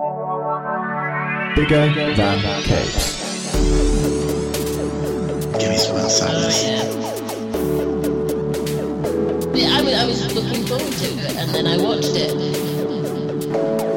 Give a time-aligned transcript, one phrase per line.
[0.00, 3.20] Bigger than capes.
[5.58, 6.30] Give me some of that.
[6.32, 6.84] Oh, yeah.
[9.54, 13.89] Yeah, I was, I was looking forward to it, and then I watched it.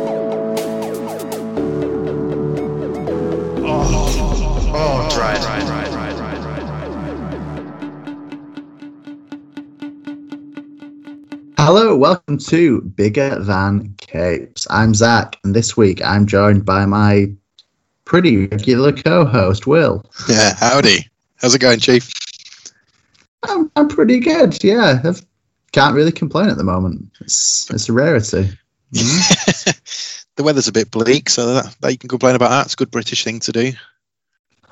[11.94, 14.66] Hello, welcome to Bigger Than Capes.
[14.72, 17.32] I'm Zach, and this week I'm joined by my
[18.04, 20.04] pretty regular co-host, Will.
[20.28, 21.08] Yeah, howdy.
[21.36, 22.12] How's it going, Chief?
[23.48, 25.04] I'm, I'm pretty good, yeah.
[25.06, 25.14] I
[25.72, 27.12] can't really complain at the moment.
[27.22, 28.50] It's it's a rarity.
[28.92, 29.76] the
[30.40, 32.66] weather's a bit bleak, so that, that you can complain about that.
[32.66, 33.72] It's a good British thing to do.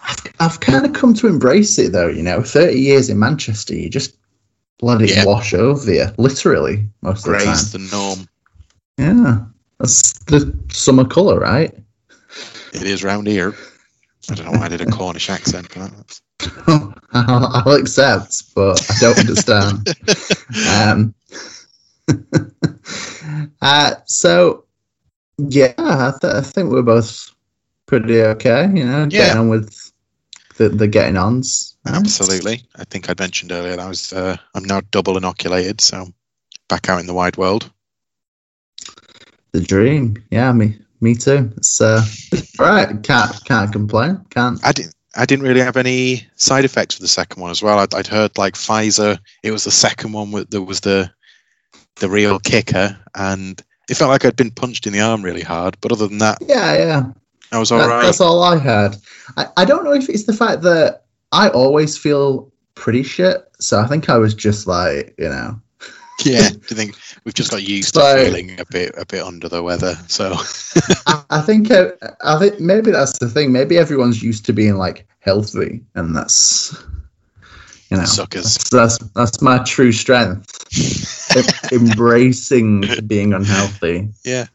[0.03, 2.07] I've, I've kind of come to embrace it though.
[2.07, 4.15] You know, 30 years in Manchester, you just
[4.81, 5.25] let it Yeah.
[5.25, 7.55] wash over you, literally most of the time.
[7.71, 8.27] The norm.
[8.97, 9.39] Yeah,
[9.79, 11.73] that's the summer colour, right?
[12.73, 13.55] It is round here.
[14.29, 16.19] I don't know why I did a Cornish accent, but.
[16.67, 19.95] I'll, I'll accept, but I don't understand.
[20.69, 21.13] um,
[23.61, 24.65] uh, so,
[25.37, 27.31] yeah, I, th- I think we're both
[27.85, 28.63] pretty okay.
[28.73, 29.07] You know, Yeah.
[29.09, 29.91] getting on with
[30.57, 31.70] the, the getting ons.
[31.85, 32.63] Absolutely.
[32.75, 36.07] I think I mentioned earlier that I was uh, I'm now double inoculated, so
[36.69, 37.71] back out in the wide world.
[39.51, 40.15] The dream.
[40.31, 41.51] Yeah, me, me too.
[41.57, 42.01] It's uh,
[42.59, 43.01] all right.
[43.03, 44.23] Can't can't complain.
[44.29, 44.59] Can't.
[44.65, 44.95] I didn't.
[45.13, 47.79] I didn't really have any side effects for the second one as well.
[47.79, 51.11] I'd, I'd heard like Pfizer, it was the second one that was the
[51.97, 55.75] the real kicker, and it felt like I'd been punched in the arm really hard.
[55.81, 57.03] But other than that, Yeah, yeah.
[57.51, 58.03] I was all That- right.
[58.03, 58.95] That's all I had.
[59.35, 61.00] I, I don't know if it's the fact that
[61.31, 63.49] I always feel pretty shit.
[63.59, 65.61] So I think I was just like, you know,
[66.25, 69.49] Yeah, do you think we've just got used to feeling a bit a bit under
[69.49, 69.95] the weather?
[70.07, 70.33] So
[71.07, 71.91] I, I think uh,
[72.23, 73.51] I think maybe that's the thing.
[73.51, 76.75] Maybe everyone's used to being like healthy, and that's
[77.89, 78.57] you know suckers.
[78.57, 80.47] that's that's, that's my true strength.
[81.71, 84.09] Embracing being unhealthy.
[84.23, 84.47] Yeah,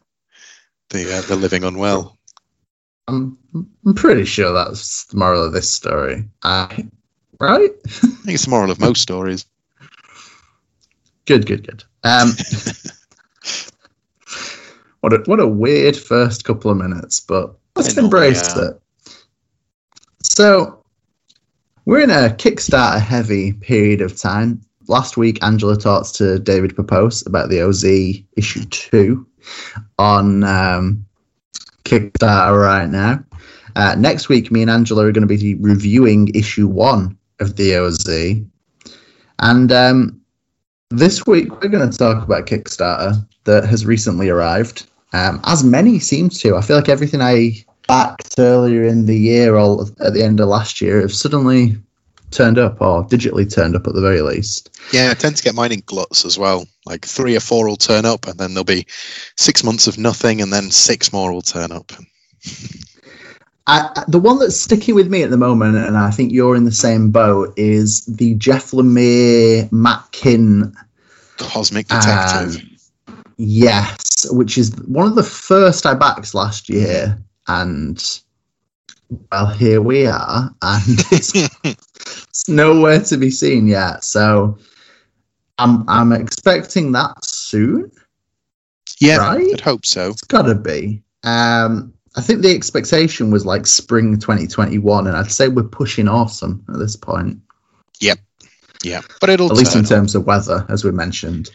[0.89, 2.16] the uh, the living unwell.
[3.07, 3.37] I'm
[3.85, 6.27] I'm pretty sure that's the moral of this story.
[6.43, 6.87] I
[7.39, 7.71] right?
[7.85, 9.45] I think it's the moral of most stories.
[11.25, 11.83] Good, good, good.
[12.03, 12.31] Um,
[15.01, 18.69] what a what a weird first couple of minutes, but let's embrace yeah.
[18.69, 18.81] it.
[20.21, 20.83] So
[21.85, 24.61] we're in a Kickstarter heavy period of time.
[24.89, 27.83] Last week, Angela talked to David Pepose about the OZ
[28.37, 29.27] issue two
[29.97, 31.05] on um,
[31.87, 33.23] Kickstarter right now.
[33.75, 37.75] Uh, next week, me and Angela are going to be reviewing issue one of the
[37.75, 38.07] OZ,
[39.39, 40.21] and um,
[40.89, 44.87] this week, we're going to talk about Kickstarter that has recently arrived.
[45.13, 46.55] Um, as many seem to.
[46.55, 50.49] I feel like everything I backed earlier in the year or at the end of
[50.49, 51.77] last year have suddenly
[52.31, 54.77] turned up or digitally turned up at the very least.
[54.91, 56.67] Yeah, I tend to get mine in gluts as well.
[56.85, 58.85] Like three or four will turn up, and then there'll be
[59.35, 61.91] six months of nothing, and then six more will turn up.
[63.69, 66.63] I, the one that's sticking with me at the moment, and I think you're in
[66.63, 70.73] the same boat, is the Jeff Lemire Matt Kindt
[71.37, 72.63] Cosmic Um, Detective.
[73.37, 77.17] Yes, which is one of the first I backed last year,
[77.47, 78.21] and
[79.31, 81.31] well, here we are, and it's,
[81.63, 84.03] it's nowhere to be seen yet.
[84.03, 84.57] So
[85.57, 87.91] I'm I'm expecting that soon.
[88.99, 89.53] yeah, right?
[89.53, 90.09] I'd hope so.
[90.09, 91.03] It's got to be.
[91.23, 96.65] Um, I think the expectation was like spring 2021, and I'd say we're pushing autumn
[96.69, 97.39] at this point,
[97.99, 98.19] Yep.
[98.83, 99.89] Yeah, but it'll at least in up.
[99.89, 101.49] terms of weather, as we mentioned.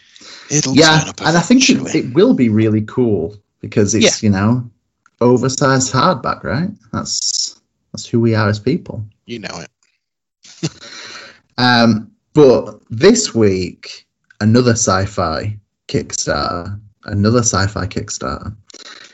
[0.49, 4.21] It'll yeah, turn up and I think it, it will be really cool because it's
[4.21, 4.69] you know
[5.21, 6.69] oversized hardback, right?
[6.91, 7.32] That's
[7.93, 9.05] that's who we are as people.
[9.25, 10.71] you know it.
[11.59, 14.07] Um, but this week,
[14.41, 15.55] another sci-fi
[15.87, 18.55] Kickstarter, another sci-fi Kickstarter.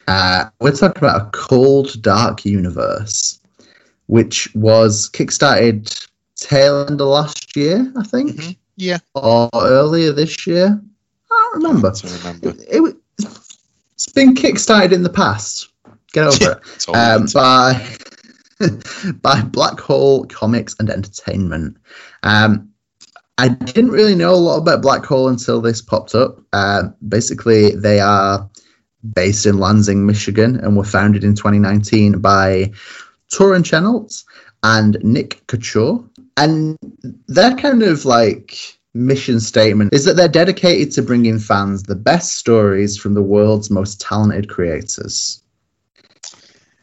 [0.07, 3.41] Uh, we're talking about a cold, dark universe,
[4.07, 8.57] which was kickstarted tail end of last year, I think, Mhm.
[8.77, 10.81] Yeah, or earlier this year.
[11.29, 11.91] I don't remember.
[11.91, 12.49] to remember.
[12.51, 12.93] It, it, was-
[13.95, 15.67] it's been kickstarted in the past.
[16.13, 16.87] Get over it.
[16.95, 17.73] Um, by
[19.21, 21.77] by Black Hole Comics and Entertainment.
[22.23, 22.69] Um,
[23.37, 26.39] I didn't really know a lot about Black Hole until this popped up.
[26.51, 28.49] Uh, basically, they are
[29.13, 32.71] based in Lansing, Michigan, and were founded in 2019 by
[33.31, 34.09] Torin Chenault
[34.63, 36.03] and Nick Couture.
[36.35, 36.77] And
[37.27, 38.57] their kind of like
[38.93, 43.69] mission statement is that they're dedicated to bringing fans the best stories from the world's
[43.69, 45.41] most talented creators.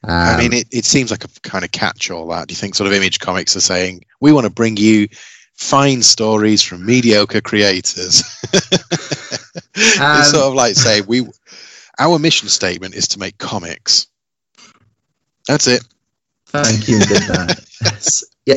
[0.04, 2.48] I Um, mean, it, it seems like a kind of catch all that.
[2.48, 5.08] Do you think sort of Image Comics are saying, we want to bring you
[5.54, 8.22] fine stories from mediocre creators?
[10.00, 11.26] Um, it's sort of like say, we,
[11.98, 14.06] our mission statement is to make comics.
[15.48, 15.84] That's it.
[16.46, 16.98] Thank you.
[17.84, 18.24] Yes.
[18.46, 18.54] Yeah,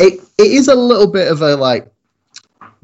[0.00, 1.88] it it is a little bit of a like,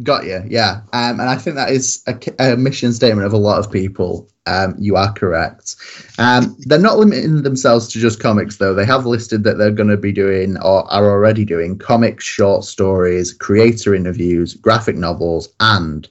[0.02, 0.42] got you.
[0.46, 3.70] Yeah, um, and I think that is a, a mission statement of a lot of
[3.70, 4.28] people.
[4.46, 5.76] Um, you are correct.
[6.18, 8.74] Um, they're not limiting themselves to just comics, though.
[8.74, 12.64] They have listed that they're going to be doing or are already doing comics, short
[12.64, 16.08] stories, creator interviews, graphic novels, and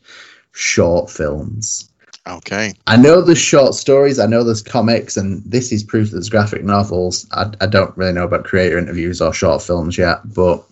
[0.54, 1.90] short films.
[2.28, 2.74] Okay.
[2.88, 6.30] I know there's short stories, I know there's comics, and this is proof that there's
[6.30, 7.28] graphic novels.
[7.32, 10.64] I, I don't really know about creator interviews or short films yet, but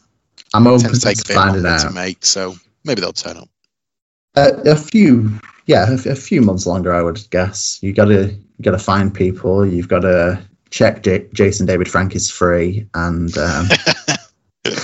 [0.54, 1.94] I'm open to to take a bit finding longer to out.
[1.94, 3.50] make, so maybe they'll turn up.
[4.36, 5.32] A, a few,
[5.66, 7.80] yeah, a, a few months longer, I would guess.
[7.82, 9.66] You gotta, you gotta find people.
[9.66, 13.68] You've got to check J- Jason David Frank is free, and um,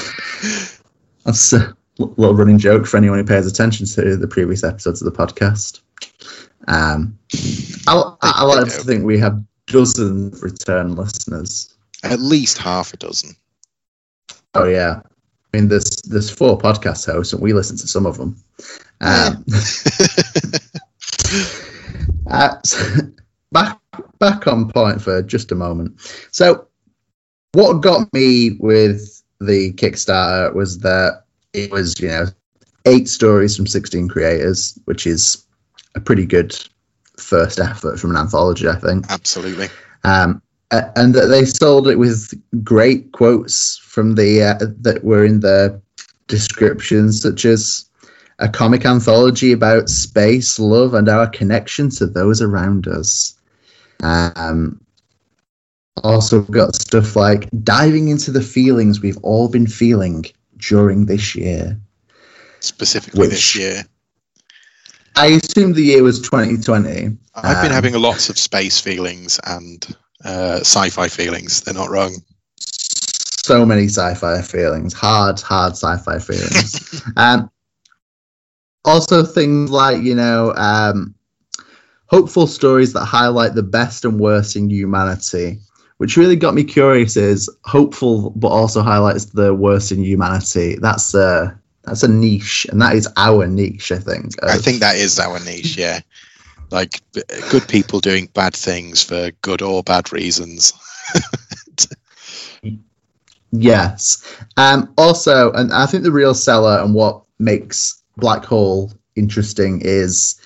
[1.26, 5.12] that's a little running joke for anyone who pays attention to the previous episodes of
[5.12, 5.82] the podcast.
[6.68, 7.18] Um,
[7.88, 11.74] I, I, I like to think we have dozens of return listeners.
[12.04, 13.36] At least half a dozen.
[14.54, 15.02] Oh yeah,
[15.56, 18.36] I mean there's there's four podcast hosts, and we listen to some of them.
[19.00, 19.46] Um,
[22.30, 22.84] uh, so-
[23.54, 23.80] back
[24.20, 26.02] back on point for just a moment.
[26.32, 26.68] So,
[27.54, 31.24] what got me with the Kickstarter was that
[31.54, 32.26] it was you know
[32.86, 35.46] eight stories from sixteen creators, which is
[35.96, 36.54] a pretty good
[37.18, 39.06] first effort from an anthology, I think.
[39.10, 39.70] Absolutely.
[40.04, 40.42] Um,
[40.72, 42.34] and that they sold it with
[42.64, 45.80] great quotes from the uh, that were in the
[46.28, 47.86] descriptions, such as
[48.40, 53.36] a comic anthology about space, love, and our connection to those around us.
[54.04, 54.82] Um,
[56.04, 60.26] also got stuff like diving into the feelings we've all been feeling
[60.58, 61.80] during this year.
[62.60, 63.84] Specifically this year.
[65.16, 67.18] I assume the year was 2020.
[67.36, 71.62] I've been Um, having lots of space feelings and uh, sci-fi feelings.
[71.62, 72.16] They're not wrong.
[72.58, 77.04] so many sci-fi feelings, hard, hard sci-fi feelings.
[77.18, 77.50] um,
[78.84, 81.16] also, things like you know, um,
[82.08, 85.60] hopeful stories that highlight the best and worst in humanity,
[85.98, 87.18] which really got me curious.
[87.18, 90.76] Is hopeful, but also highlights the worst in humanity.
[90.80, 93.92] That's a that's a niche, and that is our niche.
[93.92, 94.44] I think.
[94.44, 95.78] I think that is our niche.
[95.78, 96.02] Yeah,
[96.72, 97.02] like
[97.50, 100.74] good people doing bad things for good or bad reasons.
[103.62, 104.38] Yes.
[104.58, 110.40] Um, also, and I think the real seller and what makes Black Hole interesting is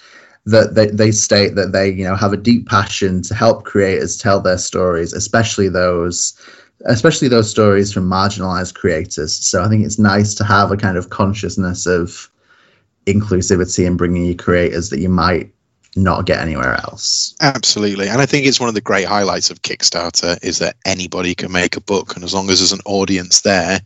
[0.46, 4.18] that they, they state that they you know have a deep passion to help creators
[4.18, 6.40] tell their stories, especially those
[6.86, 9.36] especially those stories from marginalized creators.
[9.36, 12.32] So I think it's nice to have a kind of consciousness of
[13.06, 15.52] inclusivity and bringing you creators that you might
[15.96, 17.36] not get anywhere else.
[17.42, 21.36] Absolutely, and I think it's one of the great highlights of Kickstarter is that anybody
[21.36, 23.80] can make a book, and as long as there's an audience there,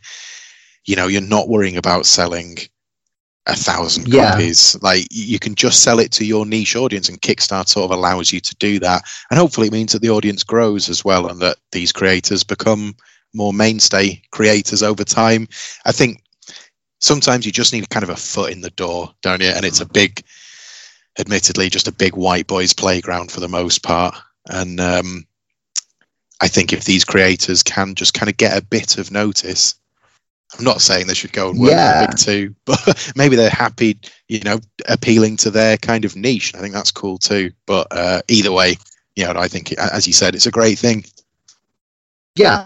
[0.85, 2.57] you know, you're not worrying about selling
[3.45, 4.31] a thousand Yeah.
[4.31, 4.77] copies.
[4.81, 8.31] Like you can just sell it to your niche audience, and Kickstarter sort of allows
[8.31, 11.41] you to do that, and hopefully it means that the audience grows as well, and
[11.41, 12.95] that these creators become
[13.33, 15.47] more mainstay creators over time.
[15.85, 16.21] I think
[17.01, 19.49] sometimes you just need kind of a foot in the door, don't you?
[19.49, 20.23] And it's a big
[21.19, 24.15] admittedly just a big white boys playground for the most part
[24.49, 25.25] and um,
[26.41, 29.75] i think if these creators can just kind of get a bit of notice
[30.57, 32.01] i'm not saying they should go and work Yeah.
[32.01, 36.53] for big two but maybe they're happy you know appealing to their kind of niche
[36.55, 38.75] i think that's cool too but uh, either way
[39.15, 41.03] you know i think as you said it's a great thing
[42.35, 42.65] Yeah.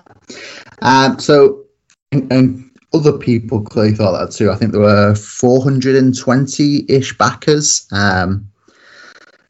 [0.81, 1.65] Um, so,
[2.13, 4.51] and, and other people clearly thought that too.
[4.51, 7.88] I think there were 420 ish backers.
[7.91, 8.50] Um,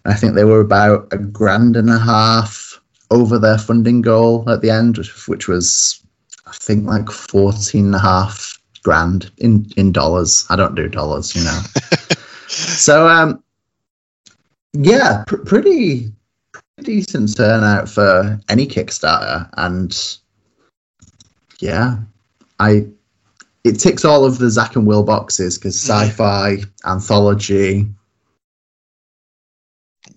[0.06, 2.80] I think they were about a grand and a half
[3.12, 6.02] over their funding goal at the end, which, which was,
[6.46, 10.46] I think, like 14 and a half grand in, in dollars.
[10.50, 11.62] I don't do dollars, you know.
[12.48, 13.44] so, um,
[14.74, 16.12] yeah, pr- pretty
[16.82, 20.18] decent turnout for any Kickstarter, and
[21.60, 21.98] yeah,
[22.60, 22.88] I
[23.64, 27.88] it ticks all of the Zach and Will boxes because sci-fi, anthology,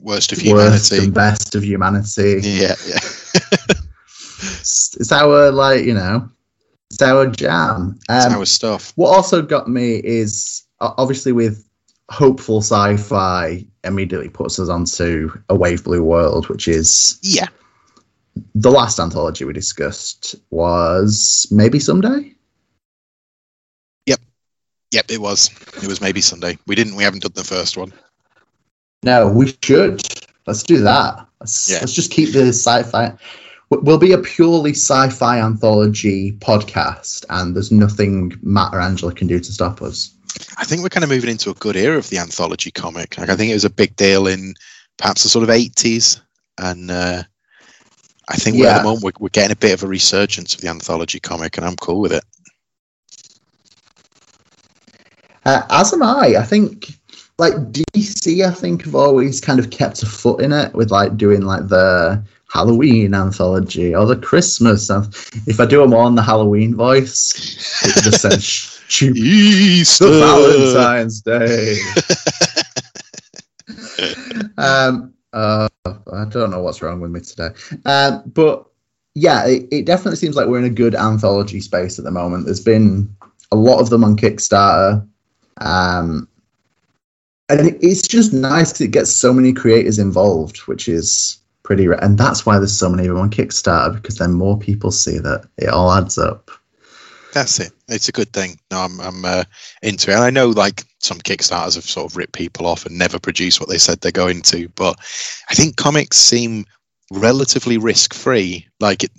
[0.00, 2.40] worst of humanity, worst and best of humanity.
[2.42, 2.98] yeah yeah
[4.60, 6.28] It's, it's our like you know,
[6.90, 7.98] it's our jam.
[8.08, 11.66] it's Um, our stuff What also got me is obviously with
[12.10, 17.48] hopeful sci-fi immediately puts us onto a wave blue world, which is yeah
[18.54, 22.32] the last anthology we discussed was maybe someday.
[24.92, 25.50] Yep, it was.
[25.82, 26.58] It was maybe Sunday.
[26.66, 26.96] We didn't.
[26.96, 27.92] We haven't done the first one.
[29.02, 30.02] No, we should.
[30.46, 31.26] Let's do that.
[31.40, 31.78] Let's, Yeah.
[31.80, 33.14] let's just keep the sci-fi.
[33.70, 39.38] We'll be a purely sci-fi anthology podcast, and there's nothing Matt or Angela can do
[39.38, 40.10] to stop us.
[40.58, 43.16] I think we're kind of moving into a good era of the anthology comic.
[43.16, 44.54] Like I think it was a big deal in
[44.96, 46.20] perhaps the sort of eighties,
[46.58, 47.22] and uh,
[48.28, 50.60] I think we're at the moment we're, we're getting a bit of a resurgence of
[50.60, 52.24] the anthology comic, and I'm cool with it.
[55.44, 56.36] Uh, as am I.
[56.38, 56.92] I think
[57.38, 61.16] like DC, I think have always kind of kept a foot in it with like
[61.16, 64.90] doing like the Halloween anthology or the Christmas.
[65.46, 67.32] If I do them all in the Halloween voice,
[67.82, 68.44] it just says
[68.88, 70.10] stupid Easter.
[70.10, 71.78] Valentine's Day.
[74.58, 77.50] um, uh, I don't know what's wrong with me today.
[77.86, 78.66] Um, but
[79.14, 82.44] yeah, it, it definitely seems like we're in a good anthology space at the moment.
[82.46, 83.14] There's been
[83.52, 85.06] a lot of them on Kickstarter.
[85.58, 86.28] Um,
[87.48, 92.02] and it's just nice it gets so many creators involved, which is pretty rare.
[92.02, 95.18] And that's why there's so many of them on Kickstarter because then more people see
[95.18, 96.50] that it all adds up.
[97.32, 97.72] That's it.
[97.88, 98.58] It's a good thing.
[98.70, 99.44] No, I'm I'm uh,
[99.82, 100.14] into it.
[100.14, 103.60] And I know like some Kickstarters have sort of ripped people off and never produce
[103.60, 104.98] what they said they're going to, but
[105.48, 106.66] I think comics seem
[107.10, 108.66] relatively risk free.
[108.80, 109.10] Like it,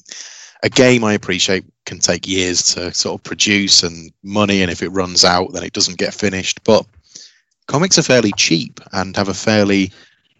[0.63, 4.81] a game I appreciate can take years to sort of produce and money, and if
[4.81, 6.63] it runs out, then it doesn't get finished.
[6.63, 6.85] But
[7.67, 9.91] comics are fairly cheap and have a fairly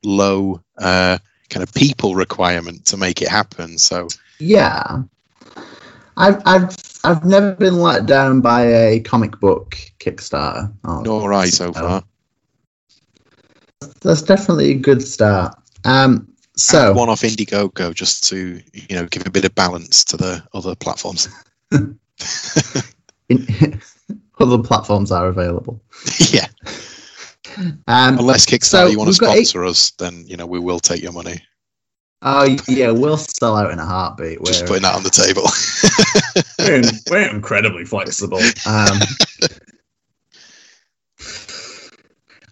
[0.04, 1.18] low uh,
[1.50, 3.78] kind of people requirement to make it happen.
[3.78, 4.08] So
[4.40, 5.04] Yeah,
[6.18, 10.72] I've I've I've never been let down by a comic book Kickstarter.
[10.86, 12.04] Oh, nor I so far.
[14.02, 15.56] That's definitely a good start.
[15.84, 16.31] Um,
[16.62, 20.44] so one off Indiegogo just to you know give a bit of balance to the
[20.54, 21.28] other platforms.
[24.40, 25.82] other platforms are available.
[26.30, 26.48] yeah,
[27.58, 30.60] Um, unless Kickstarter So you want to we've eight- sponsor us, then you know we
[30.60, 31.42] will take your money.
[32.24, 34.40] oh yeah, we'll sell out in a heartbeat.
[34.40, 35.48] Just We're, Just putting that on the table.
[36.60, 38.40] we're, in- we're incredibly flexible.
[38.66, 39.00] Um,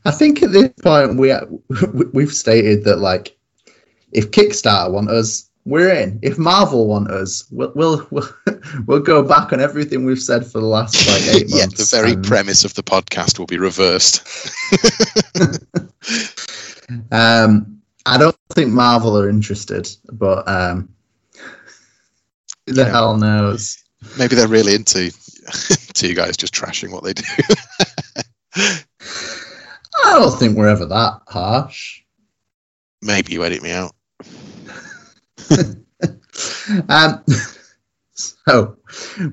[0.06, 1.34] I think at this point we
[2.14, 3.38] we've stated that like
[4.12, 6.20] if Kickstarter want us, we're in.
[6.22, 8.28] If Marvel want us, we'll we'll we'll,
[8.88, 11.90] we'll go back on everything we've said for the last like eight yeah, months.
[11.92, 14.26] the very and, premise of the podcast will be reversed.
[17.12, 20.90] um, I don't think Marvel are interested, but um,
[22.66, 22.90] who the Yeah.
[22.90, 23.78] hell knows?
[24.18, 25.12] Maybe they're really into
[25.94, 27.24] to you guys just trashing what they do.
[28.56, 32.02] I don't think we're ever that harsh.
[33.02, 33.94] Maybe you edit me out.
[36.88, 37.24] Um,
[38.14, 38.78] so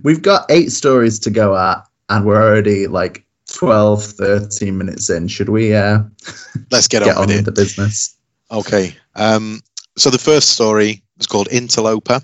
[0.02, 5.28] we've got eight stories to go at, and we're already like 12, 13 minutes in.
[5.28, 6.00] Should we uh,
[6.70, 7.44] Let's get, get on on with it.
[7.44, 8.16] the business?
[8.50, 8.96] Okay.
[9.14, 9.60] Um,
[9.96, 12.20] so the first story is called Interloper.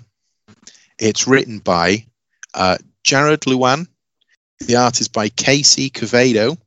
[0.99, 2.05] It's written by
[2.53, 3.87] uh, Jared Luan.
[4.59, 6.57] The art is by Casey Quevedo.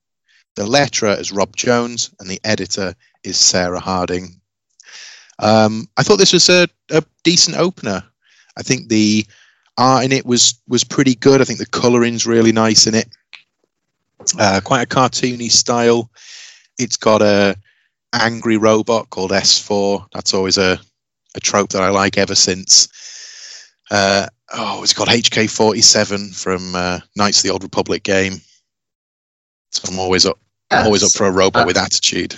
[0.56, 4.40] The letterer is Rob Jones, and the editor is Sarah Harding.
[5.38, 8.02] Um, I thought this was a, a decent opener.
[8.56, 9.26] I think the
[9.76, 11.40] art in it was was pretty good.
[11.40, 13.08] I think the coloring's really nice in it.
[14.38, 16.10] Uh, quite a cartoony style.
[16.78, 17.56] It's got a
[18.12, 20.06] angry robot called S4.
[20.12, 20.78] That's always a,
[21.34, 22.88] a trope that I like ever since.
[23.90, 28.40] Uh, oh, it's called HK47 from uh, Knights of the Old Republic game.
[29.70, 30.38] So I'm always up,
[30.70, 32.34] always up for a robot Uh, with attitude.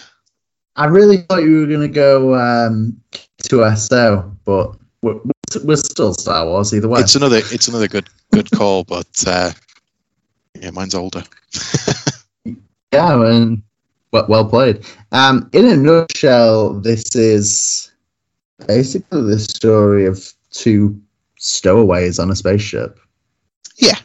[0.79, 2.99] I really thought you were going to go um,
[3.43, 5.21] to SO, but we're,
[5.65, 7.01] we're still Star Wars either way.
[7.01, 9.51] It's another, it's another good, good call, but uh,
[10.55, 11.25] yeah, mine's older.
[12.93, 13.63] Yeah, and
[14.13, 14.87] well, well played.
[15.13, 17.93] Um, in a nutshell, this is
[18.67, 20.99] basically the story of two
[21.39, 22.99] stowaways on a spaceship.
[23.77, 23.99] Yeah,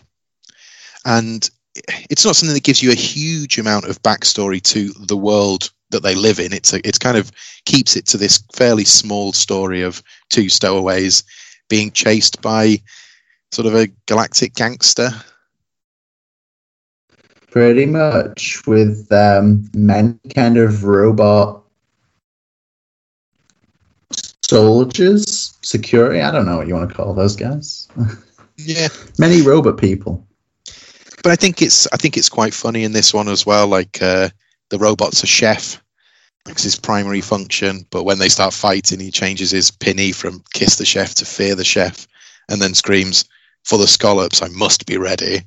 [1.06, 1.50] and
[2.10, 6.04] it's not something that gives you a huge amount of backstory to the world that
[6.04, 6.52] they live in.
[6.54, 7.32] It's a, it's kind of
[7.66, 11.24] keeps it to this fairly small story of two stowaways
[11.70, 12.82] being chased by
[13.52, 15.10] sort of a galactic gangster.
[17.50, 21.64] Pretty much with um, many kind of robot
[24.44, 26.20] soldiers, security.
[26.22, 27.88] I don't know what you want to call those guys.
[28.56, 30.26] Yeah, many robot people.
[31.24, 33.68] but I think it's I think it's quite funny in this one as well.
[33.68, 34.30] Like uh,
[34.70, 35.83] the robot's a chef,
[36.46, 37.86] That's his primary function.
[37.90, 41.56] But when they start fighting, he changes his pinny from kiss the chef to fear
[41.56, 42.08] the chef,
[42.50, 43.26] and then screams,
[43.64, 45.42] "For the scallops, I must be ready."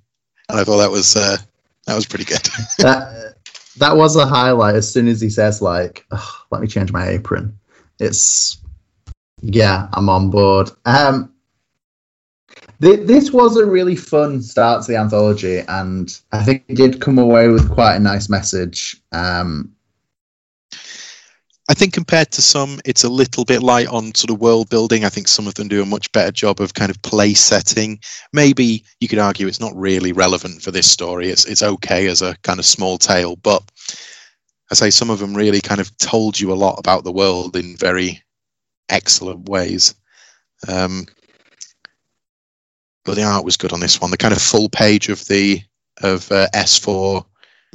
[0.48, 1.36] And I thought that was uh,
[1.86, 2.42] that was pretty good.
[2.78, 3.34] that
[3.76, 4.74] that was a highlight.
[4.74, 7.58] As soon as he says like, "Ugh, "Let me change my apron,"
[7.98, 8.58] it's
[9.42, 10.70] yeah, I'm on board.
[10.86, 11.32] Um,
[12.80, 17.00] th- this was a really fun start to the anthology, and I think it did
[17.00, 18.96] come away with quite a nice message.
[19.12, 19.75] Um,
[21.68, 25.04] I think compared to some, it's a little bit light on sort of world building.
[25.04, 27.98] I think some of them do a much better job of kind of place setting.
[28.32, 31.28] Maybe you could argue it's not really relevant for this story.
[31.28, 33.62] It's it's okay as a kind of small tale, but
[34.70, 37.56] I say some of them really kind of told you a lot about the world
[37.56, 38.22] in very
[38.88, 39.94] excellent ways.
[40.68, 41.06] Um,
[43.04, 44.12] but the art was good on this one.
[44.12, 45.62] The kind of full page of the
[46.02, 47.24] of uh, S4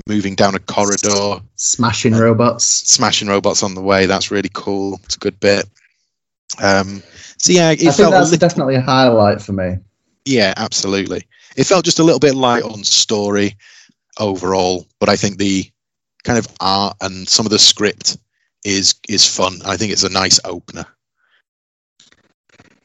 [0.08, 2.65] moving down a corridor, smashing robots.
[2.65, 4.05] smashing robots on the way.
[4.05, 5.00] That's really cool.
[5.03, 5.65] It's a good bit.
[6.62, 7.01] Um,
[7.38, 9.77] so yeah, it I think felt that's little, definitely a highlight for me.
[10.25, 11.27] yeah, absolutely.
[11.55, 13.58] It felt just a little bit light on story
[14.20, 15.70] overall, but I think the
[16.24, 18.17] kind of art and some of the script
[18.63, 19.60] is is fun.
[19.65, 20.86] I think it's a nice opener.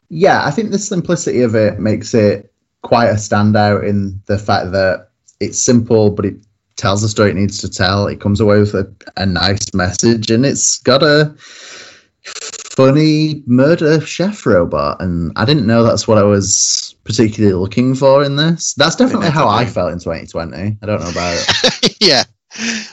[0.08, 4.72] Yeah, I think the simplicity of it makes it quite a standout in the fact
[4.72, 6.36] that it's simple, but it
[6.76, 8.06] tells the story it needs to tell.
[8.06, 11.34] It comes away with a, a nice message, and it's got a
[12.26, 15.00] funny murder chef robot.
[15.00, 18.74] And I didn't know that's what I was particularly looking for in this.
[18.74, 20.78] That's definitely how I felt in 2020.
[20.80, 21.44] I don't know about
[21.82, 21.96] it.
[22.00, 22.24] yeah,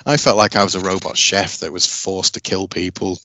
[0.06, 3.20] I felt like I was a robot chef that was forced to kill people.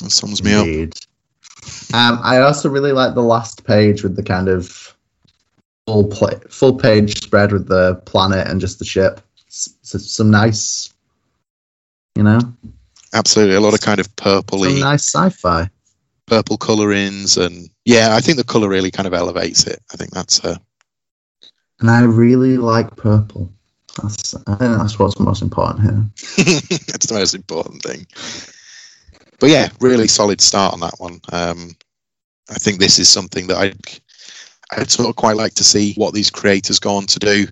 [0.00, 0.66] That sums me up.
[1.92, 4.96] Um, I also really like the last page with the kind of
[5.90, 9.20] full play, full page spread with the planet and just the ship.
[9.48, 10.94] Some nice,
[12.14, 12.40] you know,
[13.12, 15.68] Absolutely, a lot of kind of purpley, some nice sci-fi.
[16.26, 19.80] purple colorings, and yeah, I think the color really kind of elevates it.
[19.92, 20.56] I think that's uh,
[21.80, 23.50] And I really like purple.
[24.00, 26.04] That's I think that's what's most important here.
[26.86, 28.06] that's the most important thing.
[29.40, 31.20] But yeah, really solid start on that one.
[31.32, 31.74] Um,
[32.48, 34.00] I think this is something that I'd
[34.72, 37.46] I'd sort of quite like to see what these creators go on to do.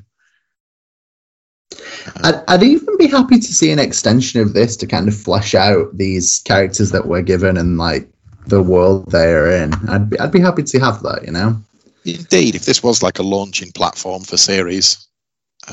[2.23, 5.55] I'd, I'd even be happy to see an extension of this to kind of flesh
[5.55, 8.09] out these characters that we're given and like
[8.47, 9.75] the world they're in.
[9.89, 11.61] I'd be, I'd be happy to have that, you know.
[12.05, 15.07] Indeed, if this was like a launching platform for series,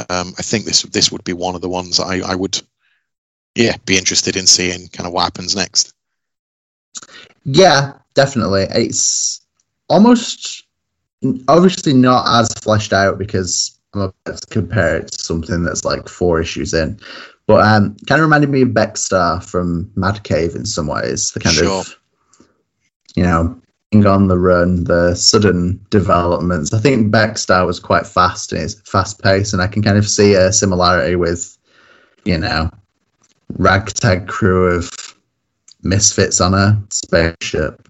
[0.10, 2.62] um, I think this this would be one of the ones I, I would,
[3.54, 5.94] yeah, be interested in seeing kind of what happens next.
[7.46, 8.64] Yeah, definitely.
[8.72, 9.42] It's
[9.88, 10.65] almost
[11.48, 16.08] obviously not as fleshed out because I'm about to compare it to something that's like
[16.10, 17.00] four issues in.
[17.48, 21.32] But um kind of reminded me of Becstar from Mad Cave in some ways.
[21.32, 21.80] The kind Sure.
[21.80, 21.96] of
[23.16, 23.60] you know,
[23.92, 26.74] being on the run, the sudden developments.
[26.74, 30.08] I think Becstar was quite fast and it's fast paced and I can kind of
[30.08, 31.58] see a similarity with,
[32.26, 32.70] you know,
[33.58, 35.16] ragtag crew of
[35.84, 37.88] misfits on a spaceship.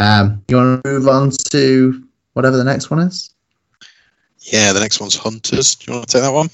[0.00, 3.34] Um, you want to move on to whatever the next one is?
[4.38, 5.74] Yeah, the next one's Hunters.
[5.74, 6.48] Do you want to take that one?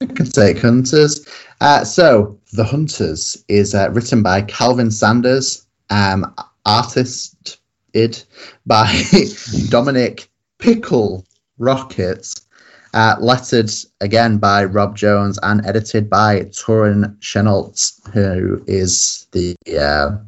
[0.00, 1.24] I can take Hunters.
[1.60, 6.34] Uh, so, The Hunters is uh, written by Calvin Sanders, um,
[6.66, 7.58] artist
[7.94, 8.24] id
[8.66, 9.02] by
[9.68, 11.24] Dominic Pickle
[11.58, 12.44] Rockets,
[12.92, 17.74] uh, lettered again by Rob Jones and edited by Torin Chenault,
[18.12, 20.18] who is the uh,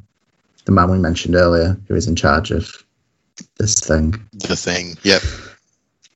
[0.70, 2.84] the man we mentioned earlier, who is in charge of
[3.58, 4.14] this thing.
[4.32, 4.96] The thing.
[5.02, 5.22] Yep.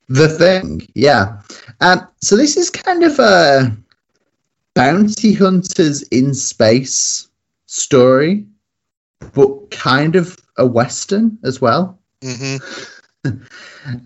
[0.07, 1.41] The thing, yeah.
[1.81, 3.75] Um, so this is kind of a
[4.73, 7.27] bounty hunters in space
[7.65, 8.45] story,
[9.33, 11.99] but kind of a western as well.
[12.23, 12.57] hmm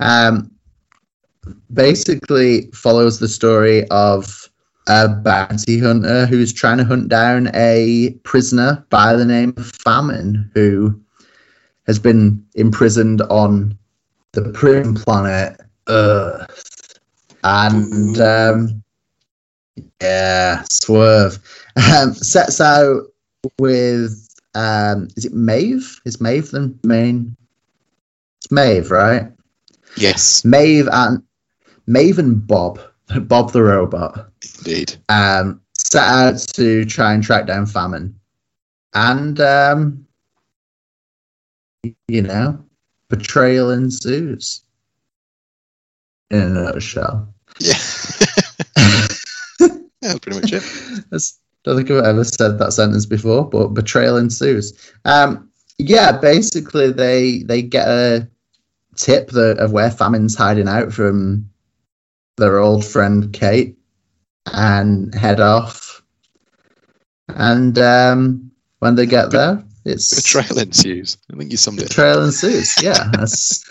[0.02, 0.52] Um,
[1.72, 4.49] basically follows the story of
[4.89, 10.49] a bounty hunter who's trying to hunt down a prisoner by the name of Famine,
[10.56, 10.99] who
[11.86, 13.78] has been imprisoned on
[14.34, 16.99] the prison planet Earth.
[17.43, 18.84] And um,
[20.02, 21.39] yeah, swerve.
[21.95, 23.04] Um, sets out
[23.60, 26.02] with um, is it Maeve?
[26.06, 27.36] Is Maeve the main?
[28.39, 29.32] It's Maeve, right?
[29.95, 31.23] Yes, Maeve and
[31.88, 32.80] Maeve and Bob,
[33.22, 34.95] Bob the robot, indeed.
[35.10, 38.13] um, set out to try and track down Famine,
[38.93, 40.06] and um,
[42.08, 42.63] you know,
[43.10, 44.62] betrayal ensues.
[46.32, 47.34] In a nutshell.
[47.60, 47.74] Yeah.
[49.58, 50.63] that's pretty much it.
[51.10, 54.91] That's, don't think I've ever said that sentence before, but betrayal ensues.
[55.06, 58.30] Um, yeah, basically they they get a
[58.95, 61.50] tip that, of where Famine's hiding out from
[62.39, 63.78] their old friend Kate
[64.54, 66.02] and head off.
[67.28, 71.17] And um, when they get there, it's Betrayal ensues.
[71.32, 71.89] I think you summed it.
[71.89, 72.82] betrayal ensues.
[72.82, 73.63] Yeah, that's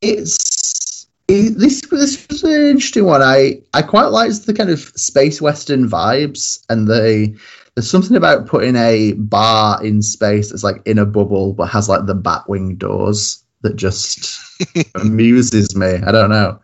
[0.00, 1.82] it's it, this.
[1.82, 3.22] This was an interesting one.
[3.22, 7.36] I I quite liked the kind of space western vibes, and the
[7.74, 11.88] there's something about putting a bar in space that's like in a bubble, but has
[11.88, 14.40] like the batwing doors that just
[14.96, 15.94] amuses me.
[16.06, 16.60] I don't know.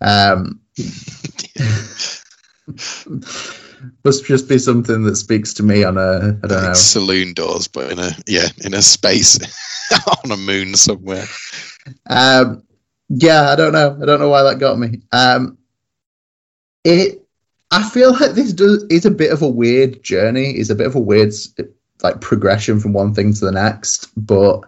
[0.00, 0.60] Um,
[4.04, 6.72] must just be something that speaks to me on a I don't know.
[6.74, 9.38] Saloon doors, but in a yeah, in a space
[10.24, 11.24] on a moon somewhere.
[12.08, 12.62] Um,
[13.08, 13.98] yeah, I don't know.
[14.00, 15.02] I don't know why that got me.
[15.12, 15.58] Um,
[16.84, 17.24] it.
[17.70, 20.58] I feel like this does is a bit of a weird journey.
[20.58, 21.32] Is a bit of a weird
[22.02, 24.08] like progression from one thing to the next.
[24.16, 24.62] But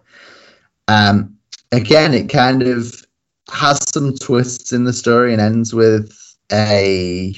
[0.88, 1.36] um,
[1.72, 3.06] again, it kind of
[3.50, 6.16] has some twists in the story and ends with
[6.52, 7.34] a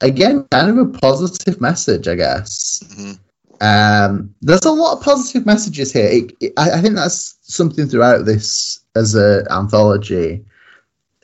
[0.00, 2.82] again kind of a positive message, I guess.
[2.96, 3.18] Mhm.
[3.60, 6.06] Um, there's a lot of positive messages here.
[6.08, 10.44] It, it- I, I think that's something throughout this as a anthology.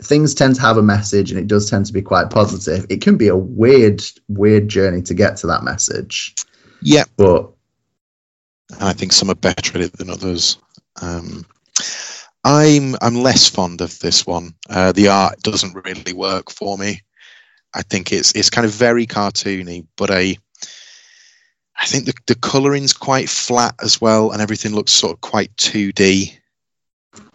[0.02, 2.86] Things tend to have a message, and it does tend to be quite positive.
[2.88, 6.34] It can be a weird, weird journey to get to that message,
[6.80, 7.50] Yeah, but
[8.80, 10.56] I think some are better at it than others.
[11.02, 11.44] Um,
[12.44, 14.54] I'm I'm less fond of this one.
[14.68, 17.02] Uh, the art doesn't really work for me.
[17.74, 20.36] I think it's it's kind of very cartoony, but I
[21.78, 25.54] I think the the coloring's quite flat as well, and everything looks sort of quite
[25.56, 26.36] 2D.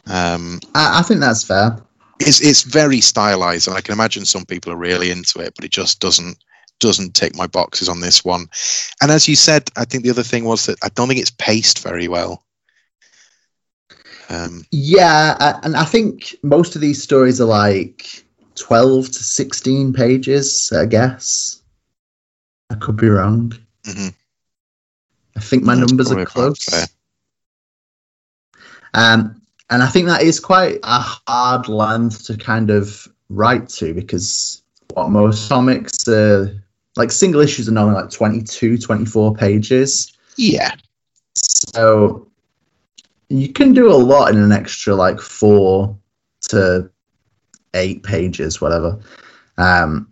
[0.08, 1.78] Um, I, I think that's fair.
[2.20, 5.66] it's it's very stylized, and I can imagine some people are really into it, but
[5.66, 6.38] it just doesn't
[6.80, 8.48] doesn't tick my boxes on this one.
[9.02, 11.32] And as you said, I think the other thing was that I don't think it's
[11.32, 12.45] paced very well.
[14.30, 19.94] Um, Yeah, I- and I think most of these stories are like 12 to 16
[19.94, 21.62] pages, I guess.
[22.70, 23.54] I could be wrong.
[23.84, 24.14] mhm.
[25.36, 26.66] I think my That's numbers are close.
[28.94, 33.94] Um, and I think that is quite a hard length to kind of write to
[33.94, 34.62] because
[34.94, 36.54] what most comics, uh,
[36.96, 40.14] like single issues, are normally like 22, 24 pages.
[40.38, 40.72] Yeah,
[41.36, 42.25] So
[43.30, 45.98] you can do a lot in an extra like four
[46.50, 46.90] to
[47.74, 49.00] eight pages, whatever.
[49.58, 50.10] Um,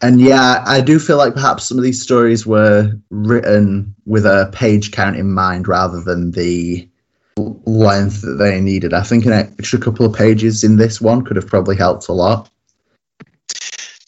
[0.00, 4.50] and yeah, I do feel like perhaps some of these stories were written with a
[4.52, 6.88] page count in mind rather than the
[7.36, 8.92] length that they needed.
[8.92, 12.12] I think an extra couple of pages in this one could have probably helped a
[12.12, 12.50] lot.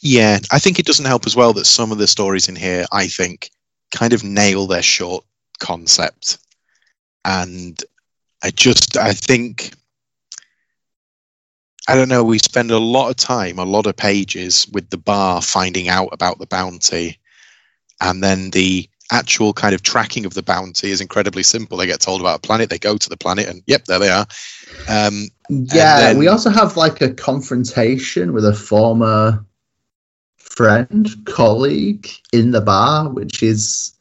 [0.00, 0.40] yeah.
[0.50, 3.06] I think it doesn't help as well that some of the stories in here, I
[3.06, 3.50] think,
[3.94, 5.24] kind of nail their short
[5.60, 6.38] concept,
[7.24, 7.82] and
[8.42, 9.74] I just I think
[11.88, 12.24] I don't know.
[12.24, 16.08] We spend a lot of time, a lot of pages with the bar finding out
[16.12, 17.18] about the bounty,
[18.00, 21.76] and then the actual kind of tracking of the bounty is incredibly simple.
[21.76, 24.08] They get told about a planet, they go to the planet, and yep, there they
[24.08, 24.26] are.
[24.88, 29.44] Um, Yeah, then- we also have like a confrontation with a former
[30.38, 33.92] friend, colleague in the bar, which is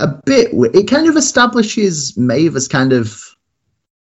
[0.00, 0.50] a bit.
[0.74, 3.22] It kind of establishes Maeve as kind of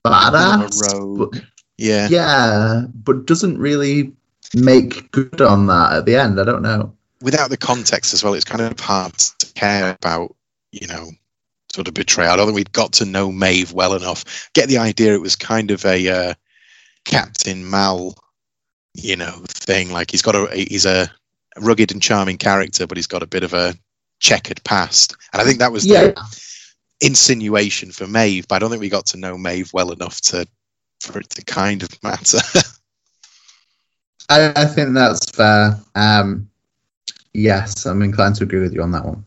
[0.05, 1.43] badass, but-
[1.79, 4.13] Yeah, yeah, but doesn't really
[4.55, 6.39] make good on that at the end.
[6.41, 6.95] I don't know.
[7.23, 10.35] without the context as well, it's kind of hard to care about,
[10.73, 11.09] you know,
[11.73, 12.33] sort of betrayal.
[12.33, 14.51] I don't think we'd got to know Maeve well enough.
[14.55, 16.35] Get the idea it was kind of a uh,
[17.05, 18.17] Captain Mal,
[18.95, 19.93] you know, thing.
[19.93, 21.11] Like he's got a he's a
[21.59, 23.75] rugged and charming character, but he's got a bit of a
[24.23, 25.15] checkered past.
[25.33, 26.41] And I think that was Yeah, the
[27.01, 30.47] insinuation for Maeve, but I don't think we got to know Maeve well enough to
[31.01, 32.39] for it to kind of matter.
[34.29, 35.77] I, I think that's fair.
[35.97, 36.49] Um,
[37.35, 39.27] yes, I'm inclined to agree with you on that one.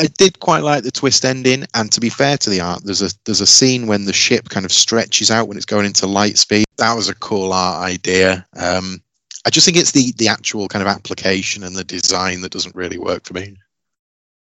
[0.00, 3.02] I did quite like the twist ending, and to be fair to the art, there's
[3.02, 6.06] a there's a scene when the ship kind of stretches out when it's going into
[6.06, 6.66] light speed.
[6.76, 8.46] That was a cool art idea.
[8.56, 9.02] Um,
[9.46, 12.74] I just think it's the the actual kind of application and the design that doesn't
[12.74, 13.56] really work for me.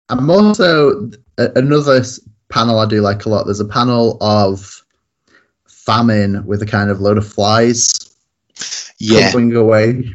[0.09, 2.03] I'm also another
[2.49, 3.45] panel I do like a lot.
[3.45, 4.83] There's a panel of
[5.67, 7.89] famine with a kind of load of flies
[8.99, 10.13] Yeah, going away,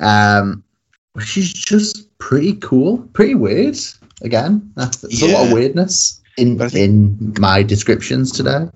[0.00, 0.64] um,
[1.12, 3.76] which is just pretty cool, pretty weird.
[4.22, 8.66] Again, that's, there's a lot of weirdness in But I think- in my descriptions today,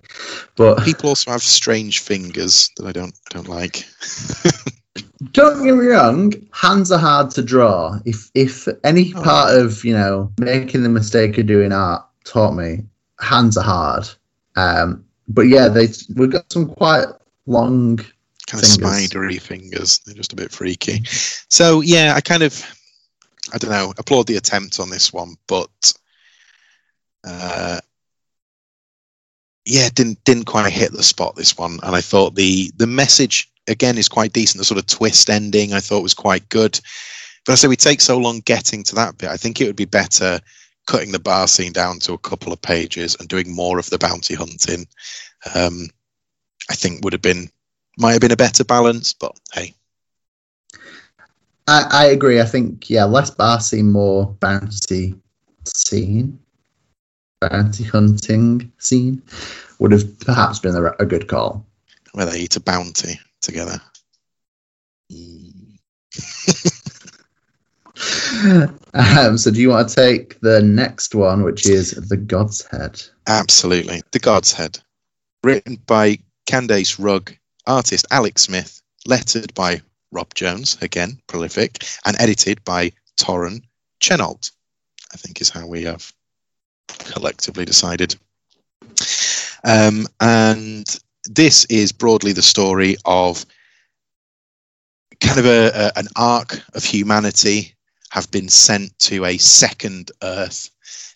[0.57, 3.85] but people also have strange fingers that I don't I don't like.
[5.32, 7.98] don't get me wrong, hands are hard to draw.
[8.04, 9.22] If if any Oh.
[9.22, 12.84] part of you know making the mistake of doing art taught me,
[13.20, 14.08] hands are hard.
[14.56, 17.06] Um, but yeah, they we've got some quite
[17.46, 17.96] long.
[18.46, 18.72] kind of Fingers.
[19.08, 19.98] spidery fingers.
[20.00, 21.02] They're just a bit freaky.
[21.48, 22.62] So yeah, I kind of,
[23.54, 25.94] I don't know, applaud the attempt on this one, but
[27.26, 27.80] uh,
[29.64, 31.78] yeah, didn't didn't quite hit the spot this one.
[31.82, 34.59] And I thought the the message again is quite decent.
[34.59, 36.79] The sort of twist ending I thought was quite good.
[37.44, 39.29] But I say we take so long getting to that bit.
[39.29, 40.40] I think it would be better
[40.87, 43.98] cutting the bar scene down to a couple of pages and doing more of the
[43.98, 44.87] bounty hunting.
[45.55, 45.88] Um,
[46.70, 47.50] I think would have been
[47.98, 49.74] might have been a better balance, but hey,
[51.68, 52.40] I, I agree.
[52.40, 55.14] I think yeah, less bar scene, more bounty
[55.64, 56.38] scene,
[57.40, 59.22] bounty hunting scene
[59.79, 61.64] would have perhaps been a, a good call.
[62.12, 63.80] where they eat a bounty together.
[68.94, 73.02] Um, so do you want to take the next one, which is the God's Head?
[73.26, 74.02] Absolutely.
[74.12, 74.78] The God's Head.
[75.42, 82.64] Written by Candace Rugg, artist Alex Smith, lettered by Rob Jones, again, prolific, and edited
[82.64, 83.62] by Torin
[84.00, 84.50] Chenault,
[85.12, 86.12] I think is how we have
[86.88, 88.16] collectively decided.
[89.64, 90.87] Um, and
[91.26, 93.44] this is broadly the story of
[95.20, 97.74] kind of a, a an arc of humanity
[98.10, 100.70] have been sent to a second Earth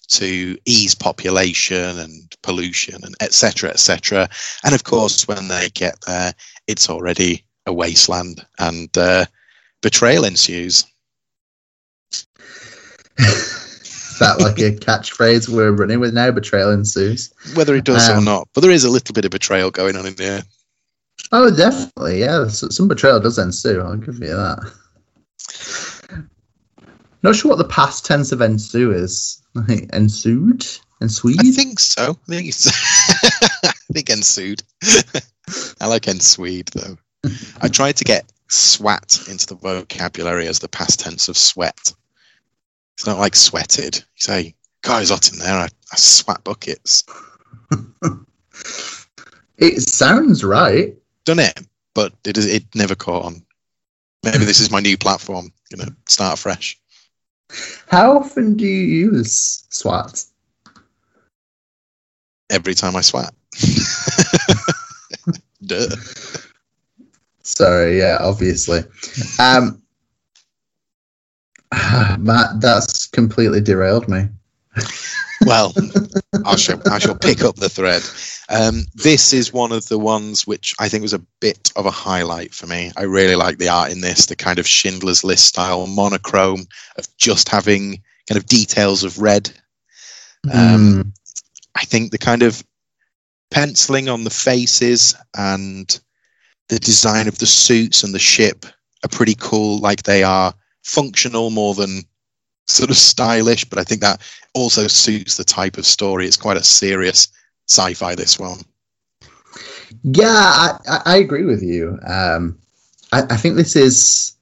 [0.08, 4.28] to ease population and pollution and etc etc
[4.64, 6.32] and of course when they get there
[6.66, 9.26] it's already a wasteland and uh,
[9.82, 10.84] betrayal ensues
[14.18, 16.30] that like a catchphrase we're running with now?
[16.30, 17.32] Betrayal ensues.
[17.54, 19.96] whether it does or Um, not but there is a little bit of betrayal going
[19.96, 20.42] on in there
[21.32, 22.20] Oh, definitely.
[22.20, 23.80] Yeah, some betrayal does ensue.
[23.82, 24.72] I'll give you that.
[27.22, 29.42] Not sure what the past tense of ensue is.
[29.54, 30.64] Like, ensued?
[31.00, 31.36] Ensued?
[31.40, 32.52] i think so i think
[33.64, 34.62] i think ensued
[35.80, 36.98] i like ensued though
[37.60, 41.92] i tried to get swat into the vocabulary as the past tense of sweat
[42.98, 47.04] it's not like sweated you say guys hot in there i, I swat buckets
[49.58, 50.96] It sounds right.
[51.24, 51.60] done it,
[51.94, 53.44] but it it never caught on.
[54.22, 55.52] Maybe this is my new platform.
[55.70, 56.78] You know, start fresh.
[57.88, 60.22] How often do you use SWAT?
[62.50, 63.34] Every time I swat.
[65.66, 65.96] Duh.
[67.42, 68.80] Sorry, yeah, obviously.
[69.38, 69.82] Um,
[72.18, 74.28] Matt, that's completely derailed me.
[75.44, 75.72] Well,
[76.46, 78.02] I shall I shall pick up the thread.
[78.48, 81.90] Um, this is one of the ones which I think was a bit of a
[81.90, 82.92] highlight for me.
[82.96, 86.66] I really like the art in this, the kind of Schindler's List style monochrome
[86.96, 89.50] of just having kind of details of red
[90.52, 91.12] Um, Mm,
[91.74, 92.62] I think the kind of
[93.50, 95.98] penciling on the faces and
[96.68, 98.66] the design of the suits and the ship
[99.04, 99.78] are pretty cool.
[99.78, 102.02] Like they are functional more than
[102.68, 104.20] sort of stylish, but I think that
[104.54, 106.26] also suits the type of story.
[106.26, 107.28] It's quite a serious
[107.66, 108.14] sci-fi.
[108.14, 108.58] This one,
[110.02, 111.98] yeah, I, I, agree with you.
[112.06, 112.58] Um,
[113.12, 114.36] I, I think this is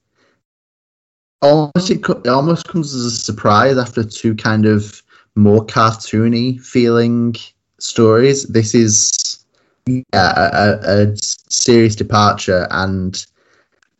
[1.41, 5.01] almost it, co- it almost comes as a surprise after two kind of
[5.35, 7.35] more cartoony feeling
[7.79, 8.43] stories.
[8.45, 9.43] This is
[9.85, 11.15] yeah, a, a, a
[11.49, 13.25] serious departure, and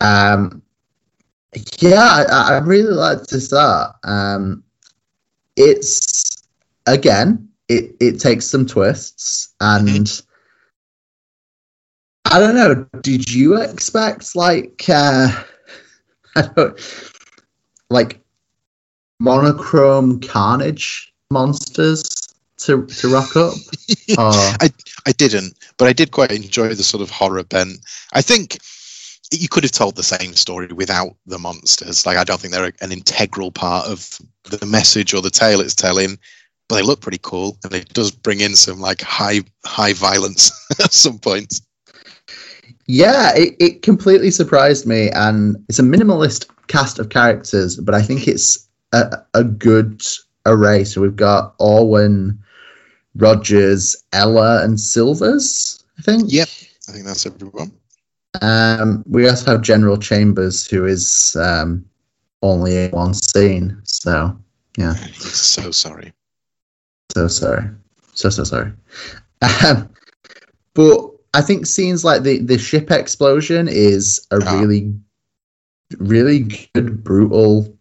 [0.02, 0.62] um,
[1.80, 3.96] yeah, I, I really like to start.
[4.04, 4.64] Um,
[5.56, 6.44] it's
[6.86, 10.22] again, it it takes some twists, and
[12.26, 12.86] I don't know.
[13.02, 15.44] Did you expect like uh,
[16.36, 16.80] I don't
[17.90, 18.20] like
[19.20, 22.04] monochrome carnage monsters
[22.58, 23.54] to to rock up?
[24.18, 24.68] or,
[25.08, 27.80] I didn't, but I did quite enjoy the sort of horror bent.
[28.14, 28.60] I think
[29.32, 32.06] you could have told the same story without the monsters.
[32.06, 35.76] Like I don't think they're an integral part of the message or the tale it's
[35.76, 36.18] telling,
[36.68, 40.52] but they look pretty cool, and it does bring in some like high high violence
[40.84, 41.62] at some point.
[42.88, 48.02] Yeah, it, it completely surprised me, and it's a minimalist cast of characters, but I
[48.02, 50.02] think it's a, a good
[50.46, 50.86] array.
[50.86, 52.40] So we've got Orwin,
[53.16, 55.84] Rogers, Ella, and Silvers.
[56.00, 56.32] I think.
[56.32, 56.48] Yep.
[56.88, 57.74] I think that's everyone.
[58.42, 61.86] Um, we also have General Chambers, who is um,
[62.42, 63.80] only in one scene.
[63.84, 64.38] So
[64.78, 66.14] yeah, so sorry.
[67.14, 67.70] so sorry,
[68.14, 68.72] so so sorry.
[69.66, 69.90] Um,
[70.74, 74.60] but I think scenes like the the ship explosion is a Ah.
[74.60, 74.94] really
[76.00, 76.40] really
[76.74, 77.74] good, brutal,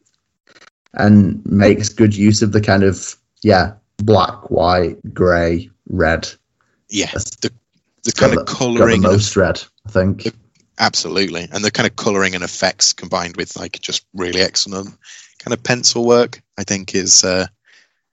[0.95, 6.29] and makes good use of the kind of yeah black, white, grey, red.
[6.89, 7.51] Yeah, the
[8.05, 10.23] the kind of got colouring, the most red, I think.
[10.25, 10.33] The-
[10.79, 14.89] absolutely, and the kind of colouring and effects combined with like just really excellent
[15.39, 16.41] kind of pencil work.
[16.59, 17.47] I think is uh,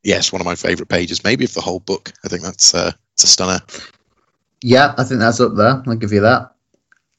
[0.03, 2.11] yes one of my favourite pages, maybe of the whole book.
[2.25, 3.59] I think that's uh, it's a stunner.
[4.61, 5.83] Yeah, I think that's up there.
[5.85, 6.51] I'll give you that.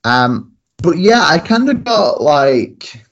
[0.05, 3.05] Um, but yeah, I kind of got like,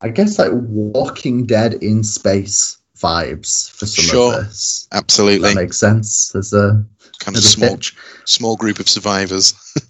[0.00, 4.34] I guess like Walking Dead in space vibes for some Sure.
[4.38, 4.88] of this.
[4.92, 6.82] Absolutely, That makes sense as a,
[7.18, 7.94] kind of small pitch.
[8.24, 9.54] small group of survivors.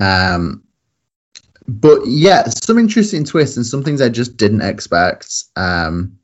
[0.00, 0.62] Um,
[1.68, 5.44] but yeah, some interesting twists and some things I just didn't expect.
[5.56, 6.18] Um,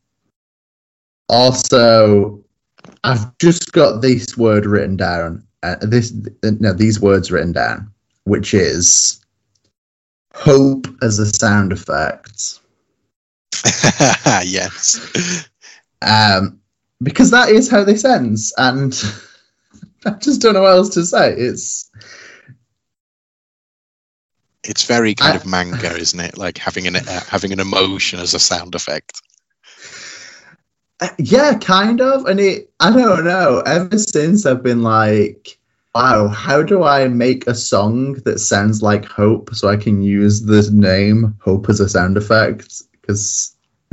[1.29, 2.45] also,
[3.05, 5.47] I've just got this word written down.
[5.63, 7.93] Uh, this no, these words written down,
[8.25, 9.25] which is
[10.35, 12.61] hope as a sound effect.
[14.45, 15.49] yes,
[16.03, 16.61] Um,
[17.03, 18.95] because that is how this ends, and
[20.07, 21.35] I just don't know what else to say.
[21.35, 21.91] It's
[24.69, 26.39] it's very kind I- of manga, isn't it?
[26.39, 29.21] Like having an uh, having an emotion as a sound effect.
[31.01, 32.27] Uh, Yeah, kind of.
[32.27, 33.61] And it, I don't know.
[33.67, 35.57] Ever since I've been like,
[35.95, 40.43] wow, how do I make a song that sounds like Hope so I can use
[40.43, 42.83] the name Hope as a sound effect?
[43.01, 43.55] Because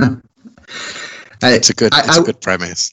[1.42, 2.92] It's a good I- it's a I- good premise.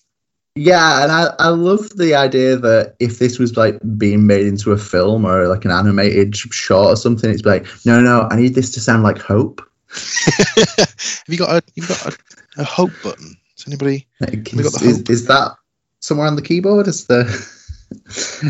[0.55, 4.71] Yeah, and I, I love the idea that if this was like being made into
[4.71, 8.53] a film or like an animated short or something, it's like, no, no, I need
[8.53, 9.61] this to sound like Hope.
[10.55, 12.17] have you got a you've got a,
[12.61, 13.35] a hope button?
[13.55, 14.07] Does anybody?
[14.19, 15.55] Like, is, is, is that
[15.99, 16.87] somewhere on the keyboard?
[16.87, 17.25] Is the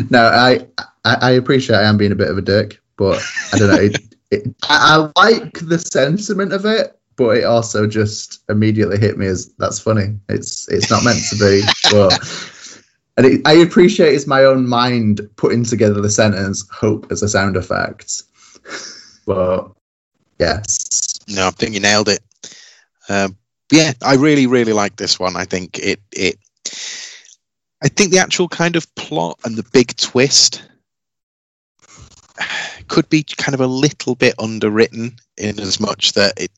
[0.10, 0.26] no?
[0.26, 0.66] I,
[1.04, 3.80] I I appreciate I am being a bit of a dick, but I don't know.
[3.80, 3.98] It,
[4.30, 9.26] it, I, I like the sentiment of it, but it also just immediately hit me
[9.26, 10.16] as that's funny.
[10.28, 12.80] It's it's not meant to be, but
[13.16, 17.28] and it, I appreciate it's my own mind putting together the sentence "hope" as a
[17.28, 18.22] sound effect,
[19.26, 19.70] but
[20.38, 22.20] yes, No, I think you nailed it.
[23.08, 23.36] Um,
[23.70, 25.36] yeah, I really, really like this one.
[25.36, 26.36] I think it, it,
[27.82, 30.62] I think the actual kind of plot and the big twist
[32.88, 36.50] could be kind of a little bit underwritten in as much that it,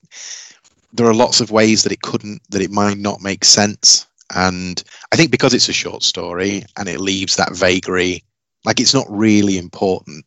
[0.97, 4.07] there are lots of ways that it couldn't, that it might not make sense.
[4.35, 4.83] And
[5.13, 8.25] I think because it's a short story and it leaves that vagary,
[8.65, 10.25] like it's not really important.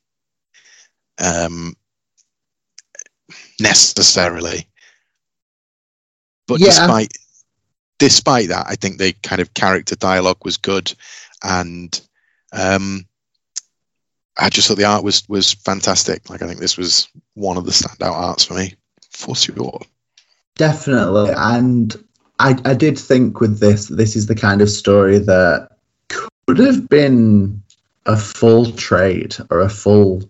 [1.22, 1.76] Um,
[3.60, 4.68] necessarily.
[6.48, 6.68] But Yeah.
[6.68, 7.12] despite
[8.00, 10.94] despite that, I think the kind of character dialogue was good,
[11.44, 12.00] and
[12.54, 13.06] um,
[14.38, 16.30] I just thought the art was was fantastic.
[16.30, 18.76] Like I think this was one of the standout arts for me,
[19.12, 19.82] for sure.
[20.60, 21.32] Definitely.
[21.38, 21.96] And
[22.40, 25.70] I, I did think with this, this is the kind of story that
[26.10, 27.64] could have been
[28.06, 30.22] a full trade or a full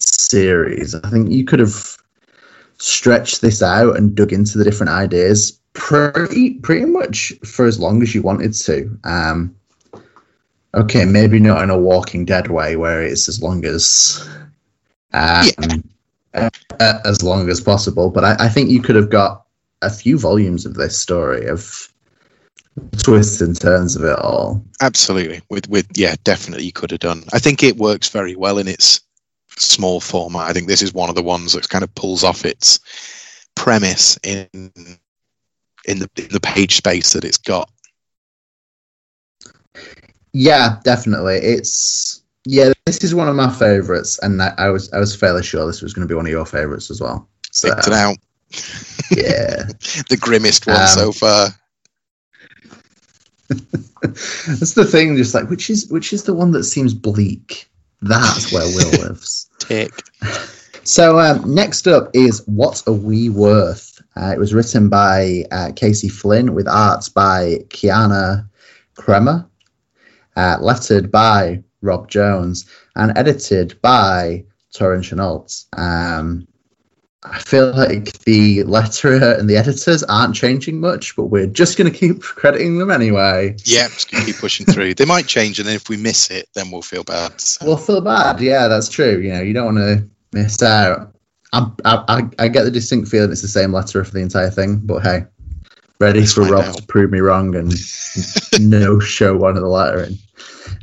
[0.00, 0.96] series.
[0.96, 1.96] I think you could have
[2.78, 8.02] stretched this out and dug into the different ideas pretty pretty much for as long
[8.02, 8.98] as you wanted to.
[9.04, 9.54] Um,
[10.74, 14.28] okay, maybe not in a Walking Dead way where it's as long as
[15.12, 15.84] um,
[16.34, 18.10] uh, as long as possible.
[18.10, 19.44] But I, I think you could have got
[19.82, 21.92] a few volumes of this story of
[22.98, 24.64] twists and turns of it all.
[24.80, 27.24] Absolutely, with with yeah, definitely you could have done.
[27.32, 29.00] I think it works very well in its
[29.56, 30.48] small format.
[30.48, 32.80] I think this is one of the ones that kind of pulls off its
[33.54, 34.48] premise in
[35.84, 37.70] in the in the page space that it's got.
[40.32, 41.36] Yeah, definitely.
[41.36, 45.42] It's yeah, this is one of my favorites, and I, I was I was fairly
[45.42, 47.28] sure this was going to be one of your favorites as well.
[47.50, 48.16] So Picked it out,
[49.10, 49.64] yeah,
[50.08, 51.48] the grimmest one Um, so far.
[54.02, 55.16] that's the thing.
[55.16, 57.68] Just like which is which is the one that seems bleak.
[58.02, 59.48] That's where Will lives.
[59.58, 59.92] Tick.
[60.84, 64.00] So um, next up is What Are We Worth?
[64.16, 68.48] Uh, it was written by uh, Casey Flynn with arts by Kiana
[68.96, 69.46] Kremer,
[70.36, 72.64] uh, lettered by Rob Jones,
[72.96, 75.48] and edited by Torin Chenault.
[75.76, 76.46] Um,
[77.24, 81.90] I feel like the letterer and the editors aren't changing much, but we're just going
[81.92, 83.56] to keep crediting them anyway.
[83.64, 84.94] Yeah, just keep pushing through.
[84.94, 87.40] They might change, and then if we miss it, then we'll feel bad.
[87.40, 88.40] So, We'll feel bad.
[88.40, 89.18] Yeah, that's true.
[89.18, 91.12] You know, you don't want to miss out.
[91.52, 94.76] I, I, I- get the distinct feeling it's the same letterer for the entire thing,
[94.84, 95.24] but hey,
[95.98, 96.76] ready for Rob out.
[96.76, 97.74] to prove me wrong and
[98.60, 100.16] no show one of the lettering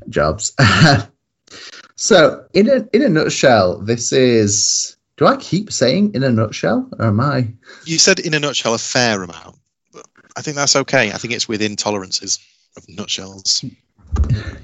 [0.09, 0.53] jobs.
[1.95, 6.89] so, in a in a nutshell, this is Do I keep saying in a nutshell,
[6.99, 7.47] or am I?
[7.85, 9.57] You said in a nutshell a fair amount.
[9.93, 10.05] But
[10.35, 11.11] I think that's okay.
[11.11, 12.39] I think it's within tolerances
[12.75, 13.63] of nutshells.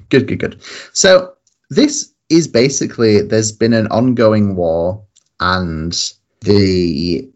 [0.10, 0.62] Good, good, good.
[0.94, 1.34] So
[1.70, 5.02] this is basically there's been an ongoing war,
[5.40, 5.98] and
[6.42, 7.30] the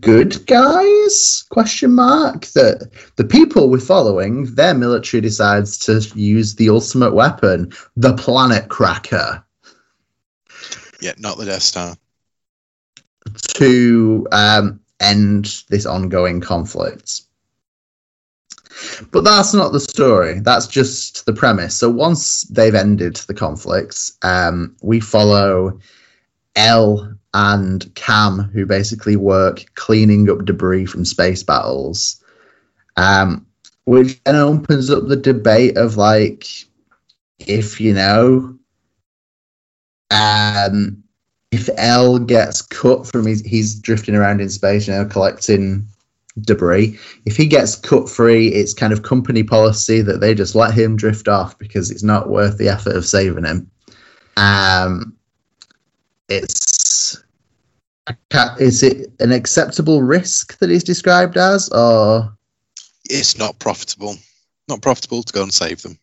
[0.00, 6.68] good guys question mark that the people we're following their military decides to use the
[6.68, 9.42] ultimate weapon the planet cracker
[11.02, 11.96] Yeah, not the Death Star.
[13.54, 17.22] to um, end this ongoing conflict.
[19.10, 20.38] But that's not the story.
[20.40, 21.76] That's just the premise.
[21.76, 25.80] So once they've ended the conflict, um, we follow
[26.54, 32.22] L and Cam, who basically work cleaning up debris from space battles,
[32.96, 33.44] um,
[33.86, 36.46] which then opens up the debate of like,
[37.40, 38.56] if you know,
[40.12, 41.02] um,
[41.50, 45.86] if L gets cut from his, he's drifting around in space, you know, collecting
[46.40, 46.98] debris.
[47.24, 50.96] If he gets cut free, it's kind of company policy that they just let him
[50.96, 53.70] drift off because it's not worth the effort of saving him.
[54.36, 55.16] Um,
[56.28, 57.22] it's
[58.58, 62.36] is it an acceptable risk that he's described as, or
[63.08, 64.16] It's not profitable.
[64.68, 65.98] Not profitable to go and save them.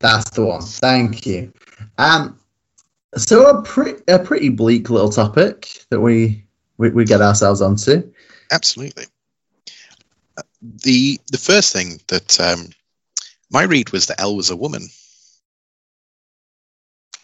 [0.00, 0.62] that's the one?
[0.62, 1.52] Thank you.
[1.98, 2.38] Um,
[3.16, 6.44] so a pretty a pretty bleak little topic that we
[6.76, 8.10] we, we get ourselves onto.
[8.52, 9.04] Absolutely.
[10.36, 12.70] Uh, The the first thing that um,
[13.50, 14.88] my read was that Elle was a woman.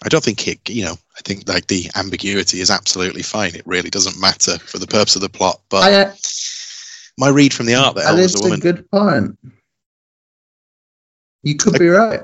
[0.05, 3.55] I don't think it, you know, I think like the ambiguity is absolutely fine.
[3.55, 5.61] It really doesn't matter for the purpose of the plot.
[5.71, 6.15] But I, uh,
[7.17, 9.39] my read from the art that Elle was is a a good point.
[11.43, 12.21] You could be right.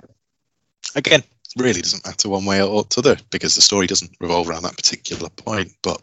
[0.94, 1.22] Again,
[1.56, 4.76] really doesn't matter one way or the other because the story doesn't revolve around that
[4.76, 5.72] particular point.
[5.82, 6.00] But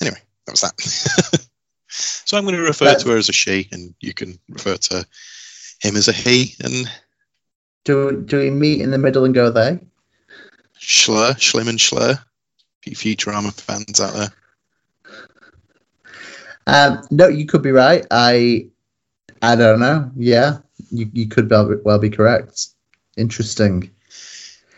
[0.00, 0.80] anyway, that was that.
[1.88, 5.06] so I'm going to refer to her as a she, and you can refer to
[5.80, 6.54] him as a he.
[6.62, 6.90] And
[7.84, 9.78] Do do we meet in the middle and go they?
[10.78, 12.18] Schler, Schlim and Schlur,
[12.82, 14.32] few Futurama fans out there.
[16.66, 18.06] Um, no, you could be right.
[18.10, 18.68] I
[19.40, 20.10] I don't know.
[20.16, 20.58] Yeah,
[20.90, 22.68] you you could well be, well be correct.
[23.16, 23.91] Interesting.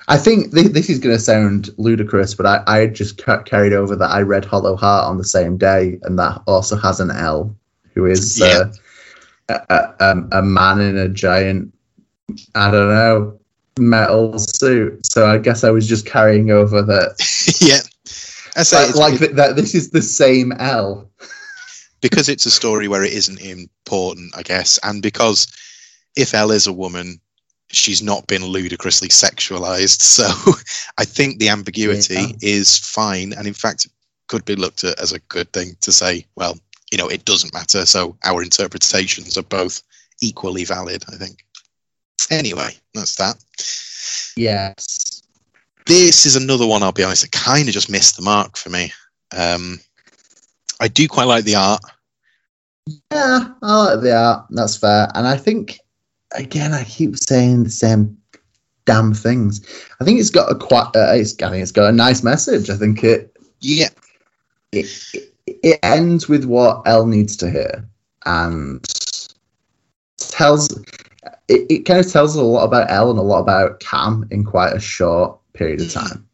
[0.09, 3.73] I think th- this is going to sound ludicrous, but I, I just ca- carried
[3.73, 7.11] over that I read Hollow Heart on the same day, and that also has an
[7.11, 7.57] L,
[7.95, 8.71] who is uh,
[9.49, 11.73] a, a, a, a man in a giant,
[12.55, 13.41] I don't know,
[13.79, 15.07] metal suit.
[15.07, 17.81] So I guess I was just carrying over that, yeah.
[18.57, 21.11] I say that like that, that this is the same L.
[22.01, 25.49] because it's a story where it isn't important, I guess, and because
[26.15, 27.21] if L is a woman,
[27.71, 30.01] she's not been ludicrously sexualized.
[30.15, 30.53] So
[30.99, 32.27] I think the ambiguity Yeah.
[32.41, 33.93] is fine, and in fact, it
[34.29, 36.59] could be looked at as a good thing to say, well,
[36.93, 37.85] you know, it doesn't matter.
[37.87, 39.83] So our interpretations are both
[40.23, 41.05] equally valid.
[41.09, 41.45] I think.
[42.31, 43.37] Anyway, that's that.
[44.37, 45.23] Yes.
[45.87, 46.83] This is another one.
[46.83, 47.25] I'll be honest.
[47.25, 48.93] It kind of just missed the mark for me.
[49.37, 49.81] Um,
[50.81, 51.83] I do quite like the art.
[53.13, 54.47] Yeah, I like the art.
[54.51, 55.09] That's fair.
[55.15, 55.79] And I think,
[56.35, 58.17] again, I keep saying the same
[58.85, 59.61] damn things.
[60.01, 60.89] I think it's got a quite.
[60.95, 62.71] Uh, it's, I think it's got a nice message.
[62.71, 63.89] I think it Yeah,
[64.73, 64.87] it,
[65.47, 67.89] it ends with what Elle needs to hear
[68.27, 68.85] and
[70.19, 70.69] tells.
[71.49, 74.45] It, it kind of tells a lot about Elle and a lot about Cam in
[74.45, 76.27] quite a short period of time.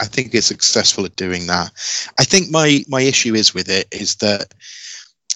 [0.00, 1.70] I think it's successful at doing that.
[2.18, 4.52] I think my my issue is with it is that,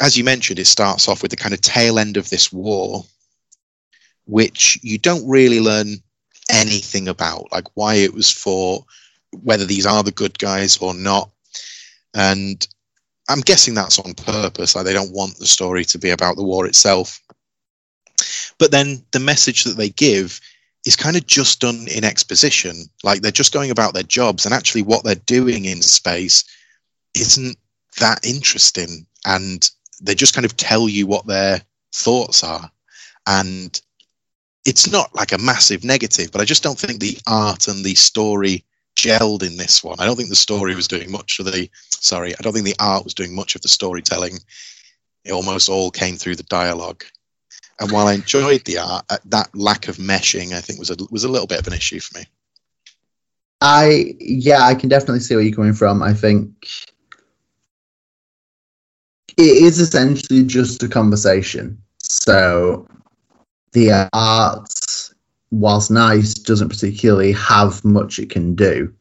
[0.00, 3.04] as you mentioned, it starts off with the kind of tail end of this war,
[4.26, 5.96] which you don't really learn
[6.50, 8.84] anything about, like why it was for,
[9.42, 11.30] whether these are the good guys or not,
[12.14, 12.66] and
[13.28, 14.74] I'm guessing that's on purpose.
[14.74, 17.20] Like they don't want the story to be about the war itself.
[18.58, 20.40] But then the message that they give
[20.84, 22.86] is kind of just done in exposition.
[23.04, 26.44] Like they're just going about their jobs, and actually, what they're doing in space
[27.14, 27.56] isn't
[28.00, 29.06] that interesting.
[29.26, 29.68] And
[30.02, 31.60] they just kind of tell you what their
[31.94, 32.70] thoughts are.
[33.26, 33.80] And
[34.64, 37.94] it's not like a massive negative, but I just don't think the art and the
[37.94, 38.64] story
[38.96, 39.98] gelled in this one.
[39.98, 42.76] I don't think the story was doing much of the, sorry, I don't think the
[42.78, 44.38] art was doing much of the storytelling.
[45.24, 47.04] It almost all came through the dialogue.
[47.80, 50.96] And while I enjoyed the art, uh, that lack of meshing, I think, was a
[51.10, 52.26] was a little bit of an issue for me.
[53.62, 56.02] I yeah, I can definitely see where you're coming from.
[56.02, 56.68] I think
[59.38, 61.80] it is essentially just a conversation.
[61.98, 62.86] So
[63.72, 65.10] the art,
[65.50, 68.92] whilst nice, doesn't particularly have much it can do.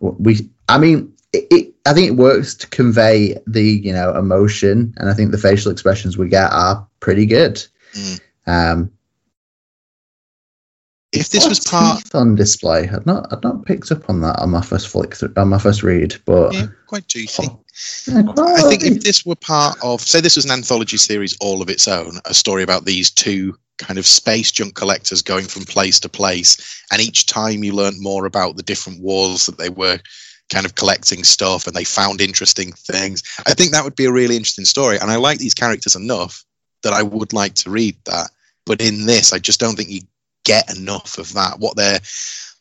[0.00, 4.94] We, I mean, it, it, I think it works to convey the you know emotion,
[4.98, 7.64] and I think the facial expressions we get are pretty good.
[7.94, 8.20] Mm.
[8.46, 8.92] Um,
[11.12, 12.88] If this was part, on display.
[12.88, 15.58] I'd not I'd not picked up on that on my first flick through, on my
[15.58, 17.48] first read, but yeah, quite toothy.
[18.06, 21.62] yeah, I think if this were part of, say, this was an anthology series all
[21.62, 25.64] of its own, a story about these two kind of space junk collectors going from
[25.64, 29.70] place to place, and each time you learnt more about the different wars that they
[29.70, 29.98] were
[30.50, 33.22] kind of collecting stuff and they found interesting things.
[33.46, 36.44] I think that would be a really interesting story, and I like these characters enough
[36.82, 38.30] that I would like to read that.
[38.66, 40.02] But in this, I just don't think you
[40.44, 41.58] get enough of that.
[41.58, 42.00] What they're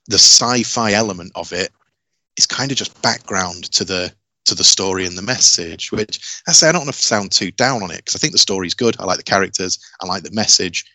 [0.07, 1.71] the sci-fi element of it
[2.37, 4.13] is kind of just background to the
[4.45, 5.91] to the story and the message.
[5.91, 8.33] Which I say I don't want to sound too down on it because I think
[8.33, 8.95] the story's good.
[8.99, 9.79] I like the characters.
[10.01, 10.85] I like the message.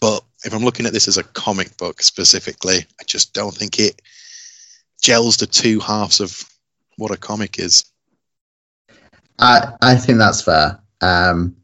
[0.00, 3.78] But if I'm looking at this as a comic book specifically, I just don't think
[3.78, 4.00] it
[5.02, 6.42] gels the two halves of
[6.96, 7.84] what a comic is.
[9.38, 10.80] I I think that's fair.
[11.00, 11.56] Um,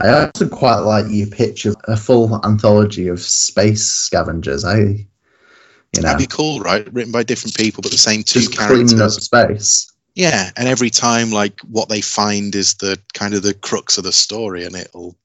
[0.00, 4.64] I also quite like your pitch of a full anthology of space scavengers.
[4.64, 6.92] I, you know, That'd be cool, right?
[6.92, 9.24] Written by different people, but the same two just cleaning up characters.
[9.24, 9.92] space.
[10.16, 14.04] Yeah, and every time, like what they find is the kind of the crux of
[14.04, 15.16] the story, and it'll,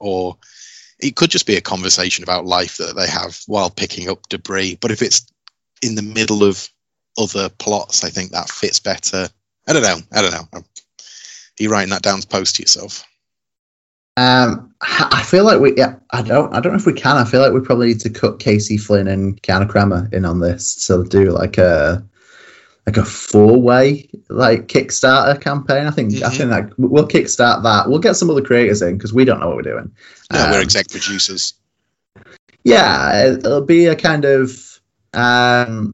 [0.00, 0.36] or
[1.00, 4.78] it could just be a conversation about life that they have while picking up debris.
[4.80, 5.26] But if it's
[5.82, 6.68] in the middle of
[7.16, 9.28] other plots, I think that fits better.
[9.66, 9.98] I don't know.
[10.12, 10.48] I don't know.
[10.52, 10.64] Are
[11.58, 13.04] you writing that down to post to yourself?
[14.16, 15.76] Um, I feel like we.
[15.76, 16.52] Yeah, I don't.
[16.52, 17.16] I don't know if we can.
[17.16, 20.40] I feel like we probably need to cut Casey Flynn and Keanu Kramer in on
[20.40, 22.04] this to do like a
[22.88, 25.86] like a four way like Kickstarter campaign.
[25.86, 26.14] I think.
[26.22, 26.36] I Mhm.
[26.38, 27.88] think that we'll kickstart that.
[27.90, 29.90] We'll get some other creators in because we don't know what we're doing.
[30.32, 31.52] We're Um, exec producers.
[32.64, 34.80] Yeah, it- it'll be a kind of
[35.14, 35.92] um,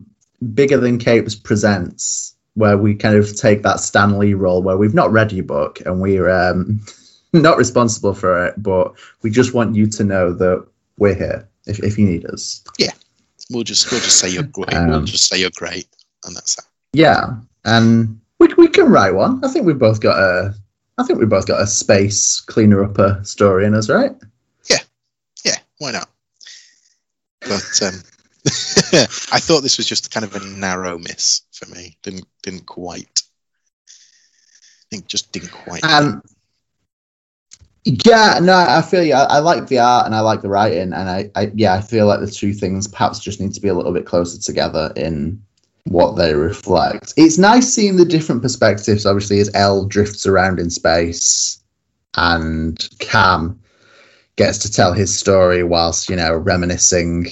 [0.55, 4.95] bigger than Capes presents, where we kind of take that Stan Lee role, where we've
[4.95, 6.81] not read your book and we're um,
[7.33, 8.93] not responsible for it, but
[9.23, 10.65] we just want you to know that
[10.99, 12.63] we're here if, if you need us.
[12.79, 12.93] Yeah,
[13.51, 14.73] we'll just we'll just say you're great.
[14.73, 15.87] we'll Um, just say you're great,
[16.25, 16.65] and that's that.
[16.95, 17.35] Yeah,
[17.65, 19.45] and we we can write one.
[19.45, 20.55] I think we've both got a.
[20.97, 24.13] I think we both got a space cleaner upper story in us, right?
[24.71, 24.79] Yeah,
[25.45, 25.59] yeah.
[25.79, 26.09] why not?
[27.41, 27.95] But um,
[29.33, 31.99] I thought this was just kind of a narrow miss for me.
[32.05, 33.23] Didn't didn't quite.
[33.89, 35.83] I think just didn't quite.
[35.83, 36.23] Um,
[37.85, 39.15] yeah, no, I feel you.
[39.15, 41.81] I, I like the art and I like the writing, and I, I, yeah, I
[41.81, 44.93] feel like the two things perhaps just need to be a little bit closer together
[44.95, 45.43] in
[45.85, 47.13] what they reflect.
[47.17, 49.07] It's nice seeing the different perspectives.
[49.07, 51.63] Obviously, as L drifts around in space,
[52.17, 53.61] and Cam
[54.37, 57.27] gets to tell his story whilst you know reminiscing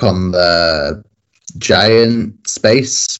[0.00, 1.02] on the
[1.58, 3.18] giant space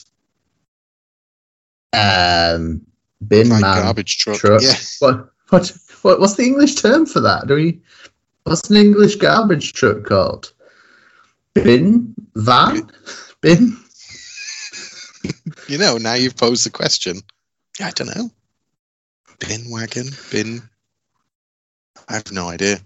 [1.93, 2.81] um
[3.29, 4.39] bin like man garbage truck.
[4.39, 4.63] truck.
[4.63, 7.47] Yeah, what, what, what, what's the English term for that?
[7.47, 7.81] Do we?
[8.45, 10.53] What's an English garbage truck called?
[11.55, 12.91] Bin van,
[13.41, 13.77] bin.
[15.73, 15.97] You know.
[15.97, 17.23] Now you've posed the question.
[17.81, 18.31] I don't know.
[19.41, 20.61] Bin wagon, bin.
[22.09, 22.79] I have no idea.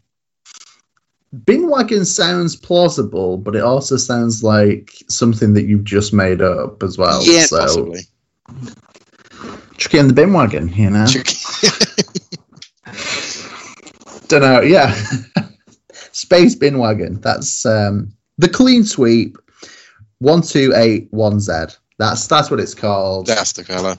[1.45, 6.85] Bin wagon sounds plausible, but it also sounds like something that you've just made up
[6.85, 7.27] as well.
[7.27, 8.03] yeah, so possibly.
[9.77, 11.07] chuck in the bin wagon, you know.
[14.29, 14.61] Don't know.
[14.61, 14.95] Yeah,
[16.13, 17.21] space bin wagon.
[17.21, 19.39] That's um, the clean sweep.
[20.19, 21.67] One two eight one Z.
[21.99, 23.27] That's that's what it's called.
[23.27, 23.97] That's the color.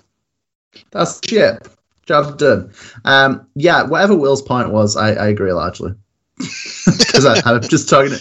[0.92, 1.68] That's shit.
[2.06, 2.72] Job done.
[3.04, 5.94] Um, yeah, whatever Will's point was, I, I agree largely.
[6.86, 8.18] Because I'm just talking.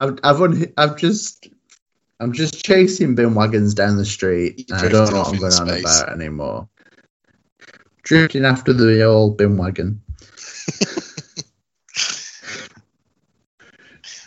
[0.00, 1.48] I've I've, un, I've just
[2.18, 4.70] I'm just chasing bin wagons down the street.
[4.72, 6.00] I don't know what I'm going in on space.
[6.00, 6.68] about anymore.
[8.02, 10.02] Drifting after the old bin wagon.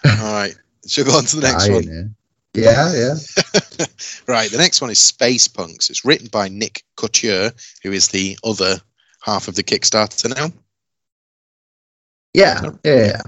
[0.05, 0.55] All right.
[0.87, 2.15] Should we go on to the next one?
[2.55, 3.85] Yeah, yeah.
[4.27, 5.89] Right, the next one is Space Punks.
[5.89, 7.51] It's written by Nick Couture,
[7.83, 8.77] who is the other
[9.21, 10.51] half of the Kickstarter now.
[12.33, 13.21] Yeah, yeah, yeah.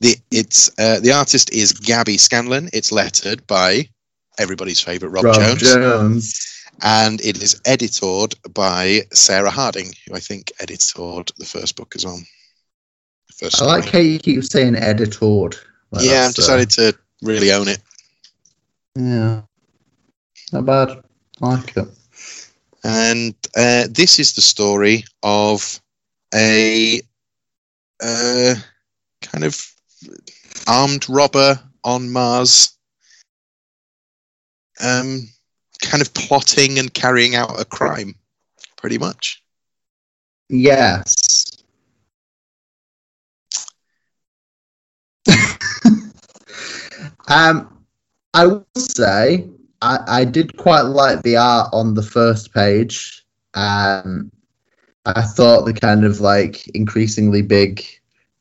[0.00, 2.68] The it's uh, the artist is Gabby Scanlon.
[2.72, 3.88] It's lettered by
[4.38, 6.64] everybody's favorite Rob, Rob Jones, Jones.
[6.82, 12.04] and it is editored by Sarah Harding, who I think editored the first book as
[12.04, 12.20] well.
[13.34, 15.56] First I like how you keep saying editored.
[15.90, 17.78] Like yeah, I've uh, decided to really own it.
[18.96, 19.42] Yeah.
[20.52, 21.02] Not bad.
[21.42, 21.88] I like it.
[22.82, 25.80] and uh, this is the story of
[26.34, 27.00] a
[28.02, 28.54] uh,
[29.22, 29.74] kind of
[30.66, 32.72] armed robber on Mars.
[34.80, 35.28] Um,
[35.82, 38.14] kind of plotting and carrying out a crime,
[38.76, 39.42] pretty much.
[40.48, 41.44] Yes.
[47.28, 47.75] um,
[48.36, 49.48] I will say
[49.82, 53.24] I, I did quite like the art on the first page.
[53.54, 54.30] Um,
[55.06, 57.84] I thought the kind of like increasingly big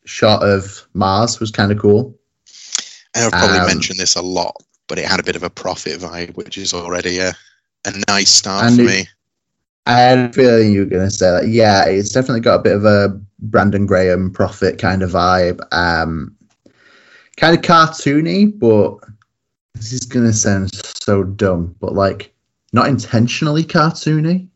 [0.05, 2.13] shot of Mars was kind of cool.
[3.15, 5.49] And I've probably Um, mentioned this a lot, but it had a bit of a
[5.49, 7.33] Prophet vibe, which is already a,
[7.85, 9.07] a nice start for it- me.
[9.87, 11.47] I had a feeling you were going to say that.
[11.47, 15.61] Yeah, it's definitely got a bit of a Brandon Graham Prophet kind of vibe.
[15.71, 16.35] Um,
[17.37, 18.97] kind of cartoony, but
[19.75, 22.33] this is going to sound so dumb, but like
[22.73, 24.47] not intentionally cartoony.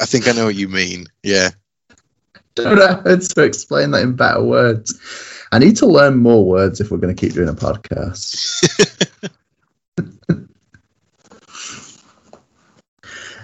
[0.00, 1.06] I think I know what you mean.
[1.22, 1.50] Yeah.
[2.54, 4.98] Don't know how to explain that in better words.
[5.52, 8.64] I need to learn more words if we're going to keep doing a podcast.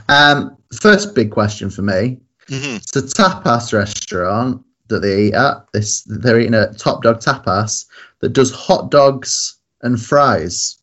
[0.08, 2.18] um, first big question for me
[2.48, 5.66] hmm It's a tapas restaurant that they eat at.
[5.72, 7.86] This they're eating a Top Dog Tapas
[8.20, 10.78] that does hot dogs and fries.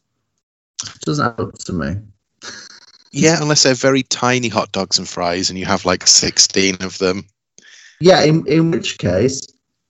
[1.06, 1.96] Doesn't add up to me.
[3.12, 6.98] Yeah, unless they're very tiny hot dogs and fries and you have like 16 of
[6.98, 7.26] them.
[8.00, 9.46] Yeah, in, in which case,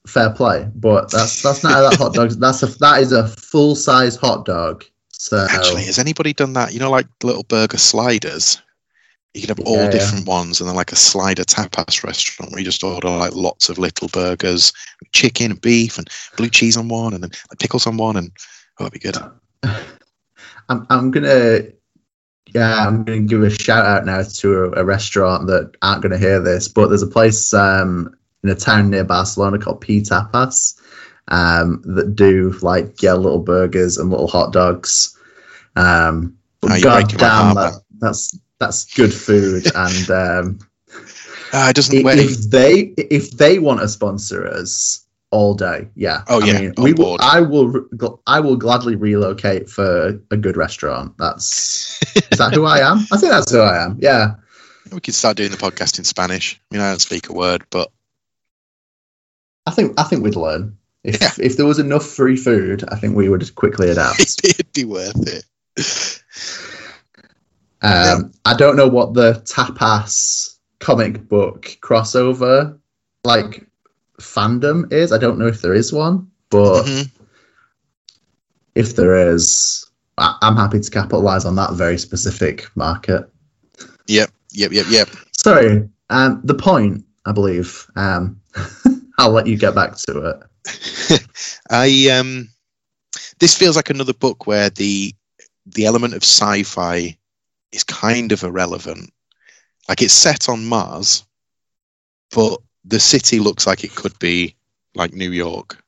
[0.05, 0.69] fair play.
[0.75, 2.31] But that's that's not how that hot dog.
[2.31, 4.83] That's a that is a full size hot dog.
[5.11, 6.73] So Actually, has anybody done that?
[6.73, 8.61] You know, like little burger sliders?
[9.33, 9.89] You can have all Yeah, yeah.
[9.91, 13.69] different ones and then like a slider tapas restaurant where you just order like lots
[13.69, 14.73] of little burgers,
[15.13, 18.31] chicken and beef and blue cheese on one and then like pickles on one and
[18.79, 19.17] oh, that'd be good.
[20.69, 21.59] I'm I'm gonna
[22.53, 26.17] yeah I'm gonna give a shout out now to a, a restaurant that aren't gonna
[26.17, 30.79] hear this, but there's a place um in a town near Barcelona called P Tapas
[31.29, 35.17] um that do like yeah little burgers and little hot dogs.
[35.75, 40.59] Um, but Oh, god damn that that's that's good food and um
[41.53, 45.02] it doesn't if, if they if they want to sponsor us
[45.33, 45.87] all day.
[45.95, 46.21] Yeah.
[46.27, 47.87] Oh, I yeah, mean, we will, i will
[48.27, 51.17] i will gladly relocate for a good restaurant.
[51.17, 51.99] That's
[52.31, 52.99] is that who i am?
[53.11, 53.97] I think that's who i am.
[53.99, 54.35] Yeah.
[54.91, 56.61] We could start doing the podcast in Spanish.
[56.71, 57.91] I mean, I don't speak a word, but
[59.65, 60.77] i think i think we'd learn.
[61.03, 61.31] If Yeah.
[61.39, 64.19] if there was enough free food i think we would quickly adapt.
[64.43, 65.45] It'd be worth it.
[67.81, 72.77] um i don't know what the tapas comic book crossover
[73.23, 73.65] like
[74.23, 77.09] fandom is i don't know if there is one but Mhm.
[78.75, 79.85] if there is,
[80.17, 83.29] I- I'm happy to capitalize on that very specific market.
[84.07, 85.09] Yep, yep, yep, yep.
[85.37, 87.85] Sorry, um, the point, I believe.
[87.95, 88.39] Um,
[89.17, 91.21] I'll let you get back to it.
[91.69, 92.49] I um,
[93.39, 95.13] this feels like another book where the
[95.65, 97.17] the element of sci-fi
[97.71, 99.11] is kind of irrelevant.
[99.89, 101.23] Like it's set on Mars,
[102.31, 104.55] but the city looks like it could be
[104.95, 105.83] like New York.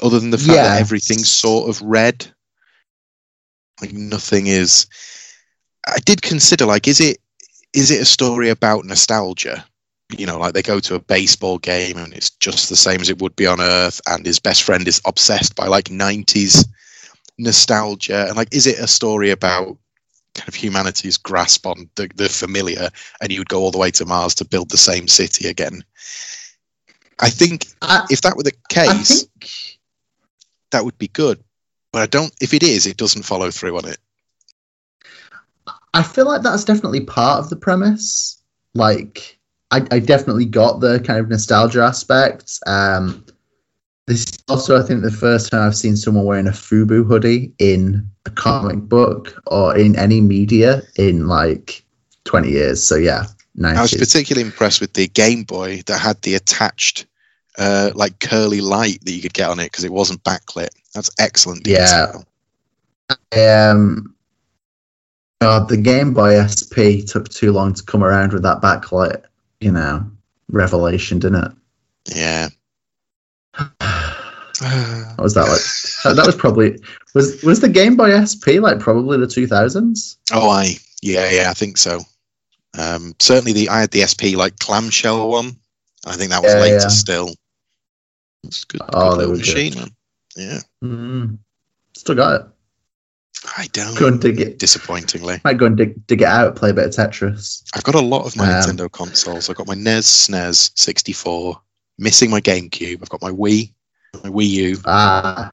[0.00, 2.26] Other than the fact that everything's sort of red,
[3.80, 4.86] like nothing is.
[5.86, 7.18] I did consider like, is it
[7.72, 9.64] is it a story about nostalgia?
[10.16, 13.10] You know, like they go to a baseball game and it's just the same as
[13.10, 16.66] it would be on Earth, and his best friend is obsessed by like '90s
[17.38, 19.76] nostalgia, and like, is it a story about
[20.38, 22.88] kind of humanity's grasp on the, the familiar,
[23.20, 25.84] and you would go all the way to Mars to build the same city again?
[27.20, 27.66] I think
[28.10, 29.50] if that were the case, think,
[30.70, 31.42] that would be good.
[31.92, 32.32] But I don't.
[32.40, 33.98] If it is, it doesn't follow through on it.
[35.94, 38.40] I feel like that's definitely part of the premise.
[38.74, 39.38] Like,
[39.70, 42.58] I, I definitely got the kind of nostalgia aspect.
[42.66, 43.24] Um,
[44.08, 47.52] this is also, I think, the first time I've seen someone wearing a FUBU hoodie
[47.58, 51.84] in a comic book or in any media in like
[52.24, 52.82] 20 years.
[52.82, 53.76] So, yeah, nice.
[53.76, 57.04] I was particularly impressed with the Game Boy that had the attached,
[57.58, 60.70] uh, like curly light that you could get on it because it wasn't backlit.
[60.94, 61.66] That's excellent.
[61.66, 62.12] Yeah.
[63.36, 64.14] Um,
[65.42, 69.22] God, the Game Boy SP took too long to come around with that backlight,
[69.60, 70.10] you know,
[70.48, 71.52] revelation, didn't it?
[72.16, 72.48] Yeah.
[74.60, 76.16] What was that like?
[76.16, 76.78] that, was probably
[77.14, 80.16] was was the Game Boy SP like probably the two thousands?
[80.32, 80.74] oh, I.
[81.00, 82.00] Yeah, yeah, I think so.
[82.76, 85.56] Um, certainly, the I had the SP like clamshell one.
[86.06, 86.88] I think that was Yeah, later yeah.
[86.88, 87.30] still.
[88.42, 89.90] It's good, Oh, good they were machine, man.
[90.36, 91.38] Yeah, Mm.
[91.96, 92.46] Still got it.
[93.56, 93.96] I don't.
[93.96, 94.58] Go and dig it.
[94.58, 97.62] Disappointingly, Might go and dig dig it out, play a bit of Tetris.
[97.74, 99.48] I've got a lot of my Um, Nintendo consoles.
[99.48, 101.60] I've got my NES, SNES, 64,
[101.98, 103.02] missing my GameCube.
[103.02, 103.72] I've got my Wii,
[104.24, 104.76] my Wii U.
[104.84, 105.50] Ah,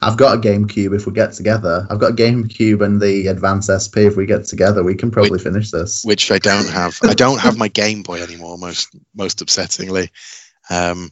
[0.00, 1.86] I've got a GameCube if we get together.
[1.90, 4.84] I've got a GameCube and the Advance SP if we get together.
[4.84, 6.04] We can probably finish this.
[6.04, 6.98] which I don't have.
[7.02, 8.58] I don't have my Game Boy anymore.
[8.58, 10.10] Most most upsettingly,
[10.70, 11.10] um,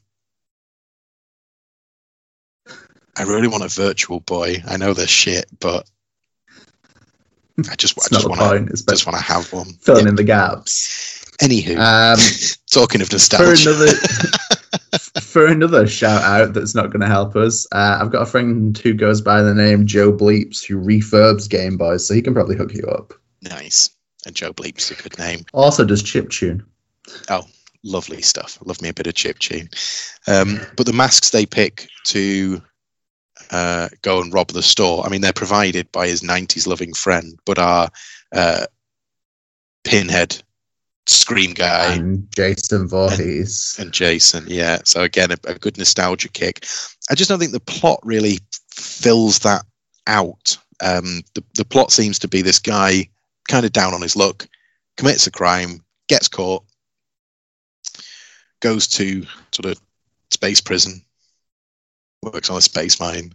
[3.18, 4.62] I really want a Virtual Boy.
[4.68, 5.88] I know they're shit, but
[7.70, 8.72] I just I just want to.
[8.90, 9.72] Just want to have one.
[9.80, 10.10] filling Yeah.
[10.10, 11.24] in the gaps.
[11.40, 12.18] Anywho, Um,
[12.70, 13.92] talking of for nostalgia, another
[15.20, 18.76] for another shout out that's not going to help us, uh, I've got a friend
[18.78, 22.56] who goes by the name Joe Bleeps who refurbs Game Boys, so he can probably
[22.56, 23.12] hook you up.
[23.42, 23.90] nice.
[24.24, 25.44] And Joe Bleep's is a good name.
[25.52, 26.64] Also does chip tune.
[27.30, 27.46] Oh,
[27.84, 28.58] lovely stuff.
[28.64, 29.68] Love me a bit of chip tune.
[30.26, 32.60] Um, but the masks they pick to
[33.52, 37.38] uh, go and rob the store, I mean, they're provided by his 90s loving friend,
[37.44, 37.88] but our
[38.32, 38.66] uh,
[39.84, 40.42] pinhead
[41.06, 43.76] scream guy and Jason Voorhees.
[43.78, 44.44] and Jason.
[44.48, 44.78] Yeah.
[44.84, 46.66] So again, a, a good nostalgia kick.
[47.10, 48.38] I just don't think the plot really
[48.70, 49.64] fills that
[50.06, 50.58] out.
[50.80, 53.08] Um, the the plot seems to be this guy
[53.48, 54.46] kind of down on his luck,
[54.96, 56.64] commits a crime, gets caught,
[58.60, 59.80] goes to sort of
[60.30, 61.02] space prison,
[62.22, 63.32] works on a space mine,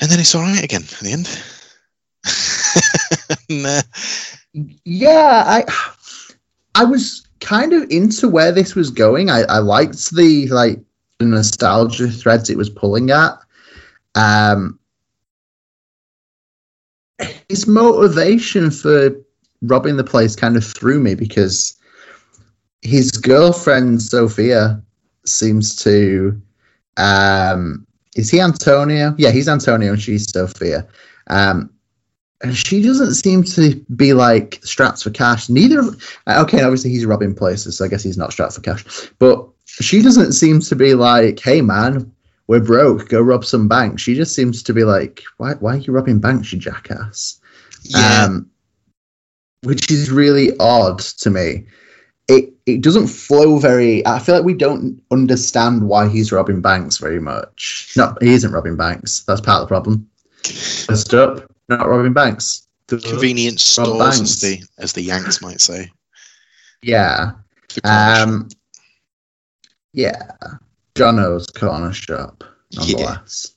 [0.00, 1.28] and then it's all right again in the end.
[3.48, 3.82] and, uh,
[4.52, 5.64] Yeah, I
[6.74, 9.30] I was kind of into where this was going.
[9.30, 10.80] I, I liked the like
[11.20, 13.38] nostalgia threads it was pulling at.
[14.14, 14.78] Um
[17.48, 19.10] his motivation for
[19.62, 21.76] robbing the place kind of threw me because
[22.82, 24.82] his girlfriend Sophia
[25.24, 26.40] seems to
[26.96, 27.86] um
[28.16, 29.14] is he Antonio?
[29.16, 30.86] Yeah, he's Antonio and she's Sophia.
[31.28, 31.70] Um
[32.50, 35.48] she doesn't seem to be like strapped for cash.
[35.48, 35.82] Neither
[36.26, 38.84] okay, obviously he's robbing places, so I guess he's not strapped for cash.
[39.18, 42.10] But she doesn't seem to be like, "Hey man,
[42.48, 45.54] we're broke, go rob some banks." She just seems to be like, "Why?
[45.54, 47.40] Why are you robbing banks, you jackass?"
[47.84, 48.24] yeah.
[48.24, 48.50] Um,
[49.62, 51.66] which is really odd to me.
[52.28, 54.04] It it doesn't flow very.
[54.06, 57.92] I feel like we don't understand why he's robbing banks very much.
[57.96, 59.22] No, he isn't robbing banks.
[59.24, 60.08] That's part of the problem.
[60.44, 62.66] First up, not robbing banks.
[62.86, 65.90] convenience Rob stores, as the as the Yanks might say.
[66.82, 67.32] Yeah.
[67.74, 68.28] The corner shop.
[68.28, 68.48] Um,
[69.92, 70.22] yeah,
[70.94, 72.44] Jono's corner shop,
[72.74, 73.54] nonetheless.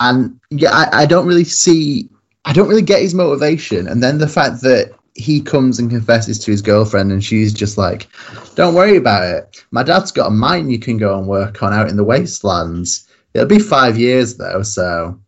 [0.00, 2.08] And yeah, I, I don't really see,
[2.44, 3.88] I don't really get his motivation.
[3.88, 7.78] And then the fact that he comes and confesses to his girlfriend, and she's just
[7.78, 8.08] like,
[8.54, 9.64] "Don't worry about it.
[9.72, 13.08] My dad's got a mine you can go and work on out in the wastelands.
[13.34, 15.18] It'll be five years though, so."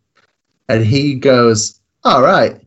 [0.69, 2.59] And he goes, "All right,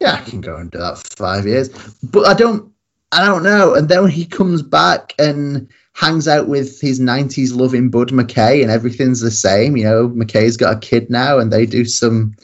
[0.00, 1.68] yeah, I can go and do that for five years."
[2.02, 2.72] But I don't,
[3.12, 3.74] I don't know.
[3.74, 8.62] And then when he comes back and hangs out with his 90s loving bud McKay
[8.62, 9.76] and everything's the same.
[9.76, 12.34] You know, McKay's got a kid now and they do some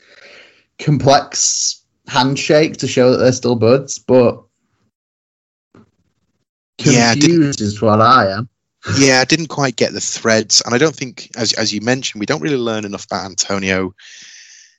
[0.79, 4.43] complex handshake to show that they're still buds, but
[6.79, 8.49] Yeah, confused is what I am.
[8.99, 12.21] yeah, I didn't quite get the threads, and I don't think, as as you mentioned,
[12.21, 13.95] we don't really learn enough about Antonio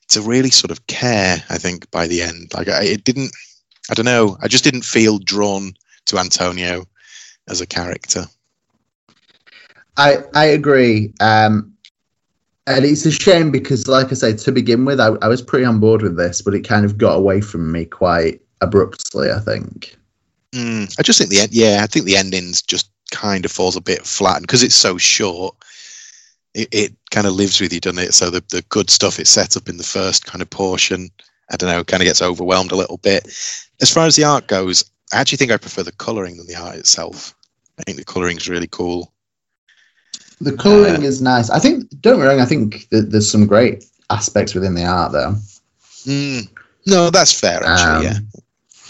[0.08, 1.42] to really sort of care.
[1.50, 3.32] I think by the end, like I, it didn't.
[3.90, 4.36] I don't know.
[4.42, 5.72] I just didn't feel drawn
[6.06, 6.84] to Antonio
[7.48, 8.26] as a character.
[9.96, 11.12] I I agree.
[11.20, 11.72] Um,
[12.66, 15.64] and it's a shame because, like I say, to begin with, I, I was pretty
[15.64, 19.30] on board with this, but it kind of got away from me quite abruptly.
[19.30, 19.96] I think.
[20.52, 21.52] Mm, I just think the end.
[21.52, 24.98] Yeah, I think the endings just kind of falls a bit flat because it's so
[24.98, 25.54] short.
[26.54, 28.14] It, it kind of lives with you, doesn't it?
[28.14, 31.10] So the the good stuff it's set up in the first kind of portion,
[31.50, 33.26] I don't know, kind of gets overwhelmed a little bit.
[33.80, 36.56] As far as the art goes, I actually think I prefer the coloring than the
[36.56, 37.34] art itself.
[37.78, 39.12] I think the coloring is really cool.
[40.40, 41.50] The colouring Uh, is nice.
[41.50, 41.88] I think.
[42.00, 42.40] Don't get wrong.
[42.40, 45.36] I think that there's some great aspects within the art, though.
[46.06, 46.48] Mm,
[46.86, 47.62] no, that's fair.
[47.62, 48.40] Actually, Um, yeah.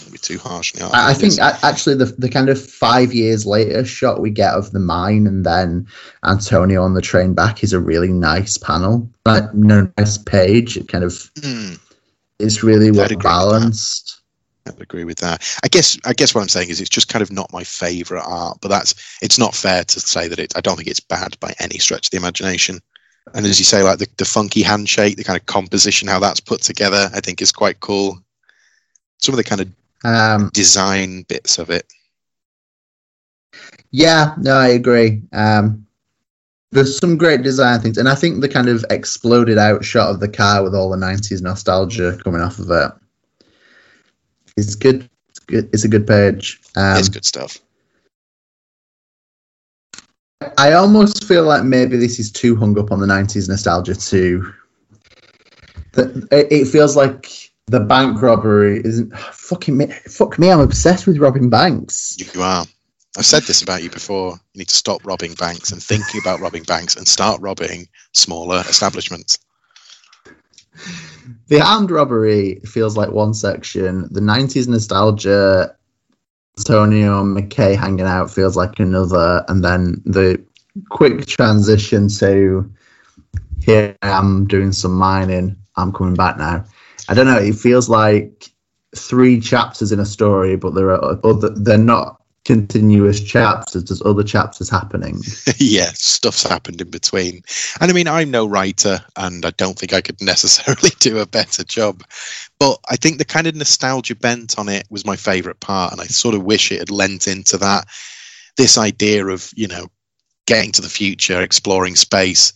[0.09, 0.93] Don't be too harsh art.
[0.93, 4.71] I, I think actually the the kind of five years later shot we get of
[4.71, 5.87] the mine and then
[6.25, 9.07] Antonio on the train back is a really nice panel.
[9.25, 10.77] Like, no nice page.
[10.77, 11.79] It kind of Mm,
[12.39, 13.29] is really well agree with that.
[13.29, 14.21] balanced.
[14.65, 15.43] I'd agree with that.
[15.63, 18.23] I guess I guess what I'm saying is it's just kind of not my favorite
[18.25, 20.57] art, but that's it's not fair to say that it.
[20.57, 22.79] I don't think it's bad by any stretch of the imagination.
[23.35, 26.39] And as you say, like the, the funky handshake, the kind of composition, how that's
[26.39, 28.17] put together, I think is quite cool.
[29.19, 29.69] Some of the kind of
[30.03, 31.85] Um, design bits of it.
[33.91, 35.21] yeah, no, I agree.
[35.33, 35.85] Um,
[36.71, 40.19] there's some great design things, and I think the kind of exploded out shot of
[40.19, 42.91] the car with all the '90s nostalgia coming off of it
[44.55, 45.09] is good.
[45.29, 46.61] It's good- It's a good page.
[46.75, 47.57] Um, it's good stuff.
[50.57, 54.53] I almost feel like maybe this is too hung up on the '90s nostalgia too.
[55.93, 59.87] That it it feels like the bank robbery isn't fucking me.
[60.07, 62.17] Fuck me, I'm obsessed with robbing banks.
[62.19, 62.65] You are.
[63.17, 64.39] I've said this about you before.
[64.53, 68.63] You need to stop robbing banks and thinking about robbing banks and start robbing smaller
[68.67, 69.39] establishments.
[71.47, 74.07] The armed robbery feels like one section.
[74.11, 75.75] The '90s nostalgia,
[76.57, 80.43] Antonio McKay hanging out feels like another, and then the
[80.89, 82.71] quick transition to
[83.61, 85.55] here I am doing some mining.
[85.75, 86.65] I'm coming back now.
[87.09, 87.39] I don't know.
[87.39, 88.51] It feels like
[88.95, 91.49] three chapters in a story, but there are other.
[91.49, 93.83] They're not continuous chapters.
[93.83, 95.21] There's other chapters happening.
[95.57, 97.41] yeah, stuff's happened in between.
[97.81, 101.25] And I mean, I'm no writer, and I don't think I could necessarily do a
[101.25, 102.03] better job.
[102.59, 106.01] But I think the kind of nostalgia bent on it was my favourite part, and
[106.01, 107.87] I sort of wish it had lent into that.
[108.55, 109.87] This idea of, you know,
[110.45, 112.53] getting to the future, exploring space,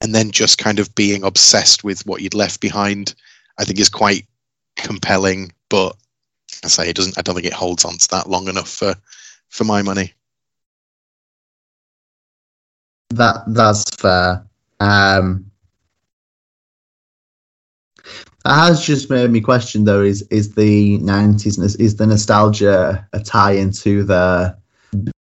[0.00, 3.14] and then just kind of being obsessed with what you'd left behind,
[3.58, 4.26] I think is quite
[4.76, 5.52] compelling.
[5.68, 5.96] But
[6.64, 7.18] I say it doesn't.
[7.18, 8.94] I don't think it holds on to that long enough for
[9.48, 10.14] for my money.
[13.10, 14.44] That that's fair.
[14.80, 15.50] Um,
[18.44, 23.20] that has just made me question though: is is the nineties is the nostalgia a
[23.20, 24.56] tie into the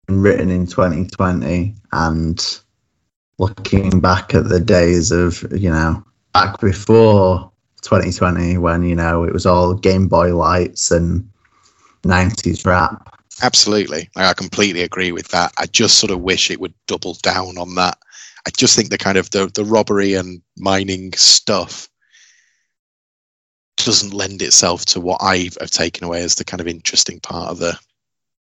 [0.08, 2.60] written in twenty twenty and
[3.38, 7.50] looking back at the days of you know back before
[7.84, 11.28] twenty twenty when you know it was all Game Boy lights and
[12.04, 13.16] nineties rap.
[13.42, 14.10] Absolutely.
[14.16, 15.52] I completely agree with that.
[15.58, 17.98] I just sort of wish it would double down on that.
[18.46, 21.88] I just think the kind of the, the robbery and mining stuff
[23.76, 27.50] doesn't lend itself to what I have taken away as the kind of interesting part
[27.50, 27.78] of the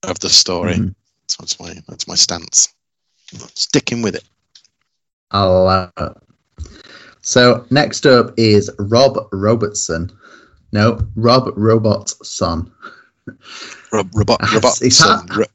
[0.03, 0.75] of the story.
[0.75, 0.95] Mhm.
[1.27, 2.73] So that's my that's my stance.
[3.55, 4.23] Sticking with it.
[5.31, 6.17] I'll it.
[7.28, 10.09] So next up is Rob Robertson.
[10.71, 12.71] No, Rob Robotson.
[13.91, 15.28] Rob, robot, Robertson.
[15.36, 15.45] Ro,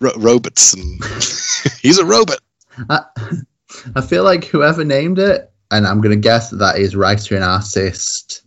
[0.00, 0.98] Ro, Robertson.
[1.82, 2.40] He's a robot.
[2.88, 3.04] I,
[3.94, 7.36] I feel like whoever named it, and I'm going to guess that that is writer
[7.36, 8.42] and artist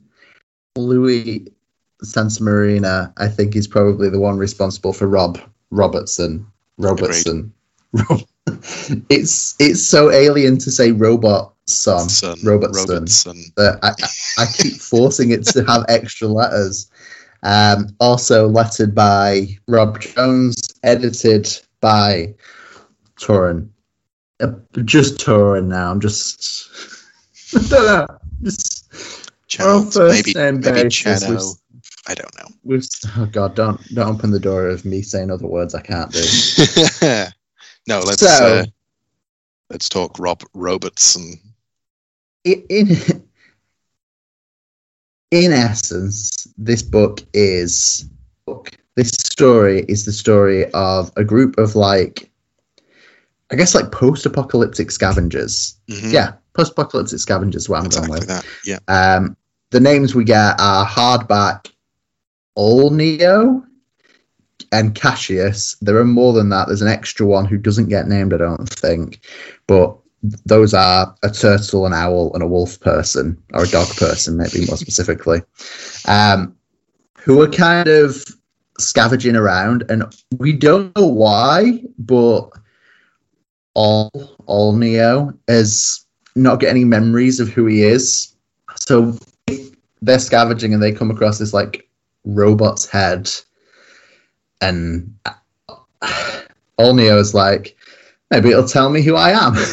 [0.75, 1.47] Louis
[2.03, 3.13] Santamarina.
[3.15, 5.39] I think he's probably the one responsible for Rob
[5.71, 6.45] Robertson.
[6.77, 7.53] Robertson.
[7.93, 8.27] Rob-
[9.09, 13.43] it's it's so alien to say robot son Son, Robertson Robertson.
[13.57, 13.91] I,
[14.37, 16.89] I keep forcing it to have extra letters.
[17.43, 21.49] Um, also lettered by Rob Jones, edited
[21.81, 22.33] by
[23.19, 23.69] Torin.
[24.39, 24.51] Uh,
[24.85, 25.91] just Torin now.
[25.91, 26.69] I'm just
[27.55, 28.07] I don't know.
[28.43, 31.55] Just Channel, first maybe name maybe Chano.
[32.07, 32.47] I don't know.
[32.63, 32.83] we've,
[33.17, 36.19] oh god, don't don't open the door of me saying other words I can't do.
[37.87, 38.65] no, let's So- uh,
[39.69, 41.39] let's talk Rob Robertson.
[42.45, 42.97] In
[45.31, 48.05] in essence, this book is
[48.95, 52.29] this story is the story of a group of like
[53.51, 55.75] I guess like post-apocalyptic scavengers.
[55.87, 57.63] Mhm, Yeah, post-apocalyptic scavengers.
[57.63, 58.27] is What I'm going with.
[58.27, 58.45] that.
[58.65, 59.35] Yeah, Um,
[59.71, 61.71] the names we get are Hardback,
[62.55, 63.63] Olneo,
[64.71, 65.75] and Cassius.
[65.81, 66.67] There are more than that.
[66.67, 69.23] There's an extra one who doesn't get named, I don't think.
[69.67, 74.37] But those are a turtle, an owl, and a wolf person, or a dog person,
[74.37, 75.41] maybe more specifically,
[76.07, 76.55] um,
[77.17, 78.23] who are kind of
[78.79, 79.83] scavenging around.
[79.89, 80.03] And
[80.37, 82.49] we don't know why, but
[83.73, 84.09] all
[84.47, 86.05] Olneo is
[86.35, 88.33] not getting any memories of who he is.
[88.75, 89.17] So
[90.01, 91.87] they're scavenging and they come across this like
[92.23, 93.29] robot's head,
[94.61, 95.13] and
[96.77, 97.75] Olneo is like,
[98.31, 99.55] maybe it'll tell me who I am.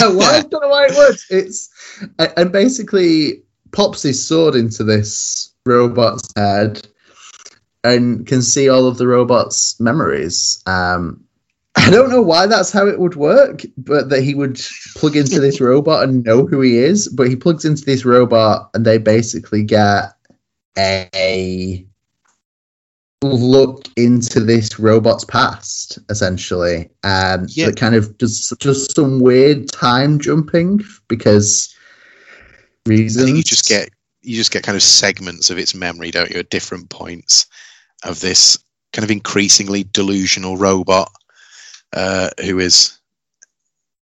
[0.00, 0.40] know why.
[0.42, 1.26] Don't know why it works.
[1.30, 1.70] It's
[2.18, 6.86] and and basically pops his sword into this robot's head
[7.84, 10.62] and can see all of the robot's memories.
[10.66, 11.24] Um,
[11.76, 14.60] I don't know why that's how it would work, but that he would
[14.96, 17.08] plug into this robot and know who he is.
[17.08, 20.12] But he plugs into this robot, and they basically get
[20.76, 21.86] a
[23.22, 26.90] look into this robot's past, essentially.
[27.04, 27.66] Um, Yeah.
[27.66, 31.74] That kind of does just some weird time jumping because
[32.86, 33.22] reasons.
[33.22, 33.88] I think you just get
[34.22, 37.46] you just get kind of segments of its memory, don't you, at different points
[38.04, 38.56] of this
[38.92, 41.10] kind of increasingly delusional robot
[41.92, 42.98] uh, who is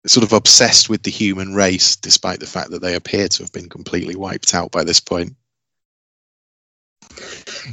[0.07, 3.51] sort of obsessed with the human race, despite the fact that they appear to have
[3.51, 5.35] been completely wiped out by this point.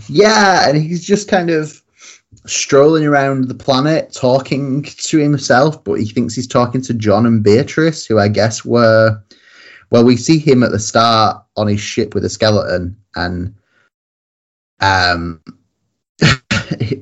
[0.09, 1.82] Yeah, and he's just kind of
[2.47, 7.42] strolling around the planet talking to himself, but he thinks he's talking to John and
[7.42, 9.22] Beatrice, who I guess were.
[9.90, 13.55] Well, we see him at the start on his ship with a skeleton, and
[14.80, 15.40] um,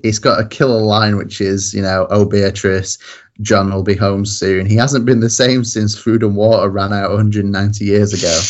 [0.03, 2.99] he's got a killer line, which is, you know, "Oh Beatrice,
[3.41, 6.93] John will be home soon." He hasn't been the same since food and water ran
[6.93, 8.33] out 190 years ago,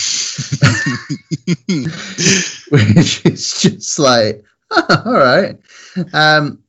[2.71, 4.45] which is just like,
[5.05, 5.59] all right.
[6.13, 6.63] Um,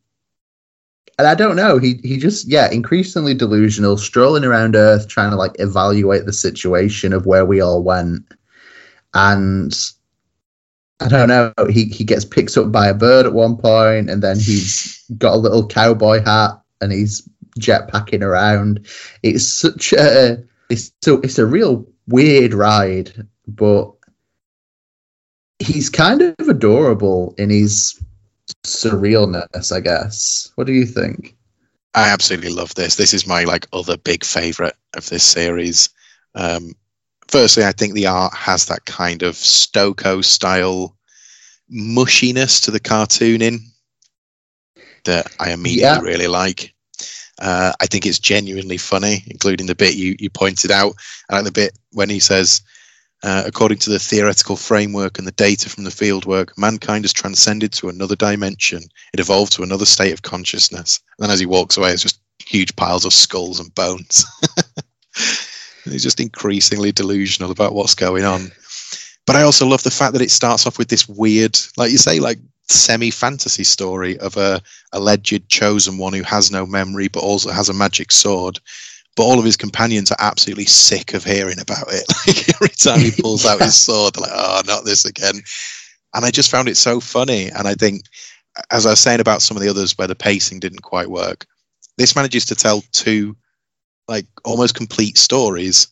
[1.19, 1.77] and I don't know.
[1.77, 7.13] He he just yeah, increasingly delusional, strolling around Earth, trying to like evaluate the situation
[7.13, 8.23] of where we all went,
[9.13, 9.73] and
[10.99, 11.51] I don't know.
[11.69, 15.35] He he gets picked up by a bird at one point, and then he's got
[15.35, 17.27] a little cowboy hat, and he's
[17.59, 18.85] jetpacking around.
[19.21, 23.91] It's such a it's so it's a real weird ride, but
[25.59, 27.99] he's kind of adorable in his
[28.65, 30.51] surrealness, I guess.
[30.55, 31.35] What do you think?
[31.95, 32.95] I absolutely love this.
[32.95, 35.89] This is my like other big favorite of this series.
[36.35, 36.73] Um,
[37.33, 40.95] firstly, I think the art has that kind of Stokoe style
[41.71, 43.57] mushiness to the cartooning
[45.05, 45.99] that I immediately Yeah.
[45.99, 46.75] really like.
[47.39, 50.93] Uh, I think it's genuinely funny, including the bit you, you pointed out.
[51.27, 52.61] and like the bit when he says,
[53.23, 57.71] uh, according to the theoretical framework and the data from the fieldwork, mankind has transcended
[57.73, 58.83] to another dimension.
[59.11, 60.99] It evolved to another state of consciousness.
[61.17, 64.23] And then as he walks away, it's just huge piles of skulls and bones.
[65.83, 68.51] He's just increasingly delusional about what's going on.
[69.25, 71.97] But I also love the fact that it starts off with this weird, like you
[71.97, 74.61] say, like semi fantasy story of a
[74.91, 78.59] alleged chosen one who has no memory but also has a magic sword.
[79.15, 82.05] But all of his companions are absolutely sick of hearing about it.
[82.27, 85.41] Like every time he pulls out his sword, they're like, "Oh, not this again!"
[86.13, 87.49] And I just found it so funny.
[87.49, 88.05] And I think,
[88.71, 91.45] as I was saying about some of the others where the pacing didn't quite work,
[91.97, 93.35] this manages to tell two,
[94.07, 95.87] like almost complete stories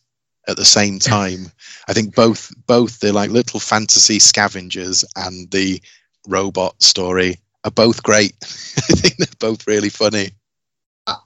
[0.48, 1.50] at the same time.
[1.88, 5.80] I think both both the like little fantasy scavengers and the
[6.26, 8.34] robot story are both great.
[8.42, 10.30] I think they're both really funny.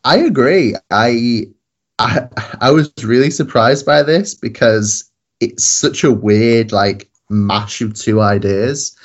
[0.05, 0.74] I- agree.
[0.91, 1.47] I,
[1.99, 2.28] I
[2.61, 5.11] I was really surprised by this because
[5.41, 8.97] it's such a weird like mash of two ideas,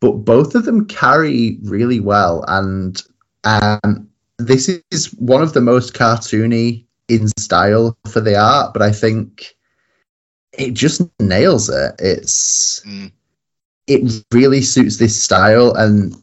[0.00, 2.44] but both of them carry really well.
[2.48, 3.02] And
[3.44, 4.08] um,
[4.38, 9.54] this is one of the most cartoony in style for the art, but I think
[10.52, 11.94] it just nails it.
[11.98, 13.12] It's Mm.
[13.86, 16.14] it really suits this style and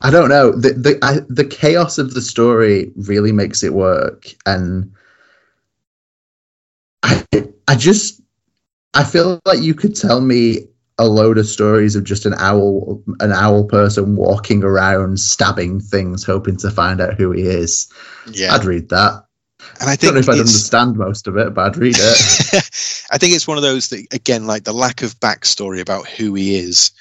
[0.00, 4.26] I don't know the the I, the chaos of the story really makes it work,
[4.46, 4.92] and
[7.02, 7.24] I
[7.66, 8.20] I just
[8.94, 10.66] I feel like you could tell me
[10.98, 16.24] a load of stories of just an owl an owl person walking around stabbing things,
[16.24, 17.90] hoping to find out who he is.
[18.32, 19.24] Yeah, I'd read that.
[19.80, 21.96] And I I think don't know if I'd understand most of it, but I'd read
[21.98, 23.04] it.
[23.10, 26.34] I think it's one of those that again, like the lack of backstory about who
[26.34, 26.92] he is,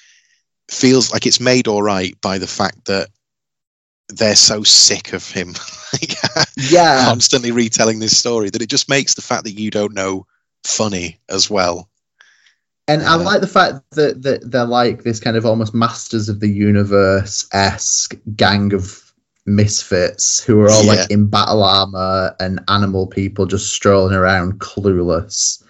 [0.70, 3.10] feels like it's made all right by the fact that
[4.10, 5.50] they're so sick of him,
[5.94, 6.16] like,
[6.56, 10.26] yeah, constantly retelling this story that it just makes the fact that you don't know
[10.64, 11.90] funny as well.
[12.90, 16.40] And I like the fact that, that they're like this kind of almost masters of
[16.40, 19.07] the universe esque gang of
[19.48, 20.94] misfits who are all Yeah.
[20.94, 25.64] like in battle armor and animal people just strolling around clueless.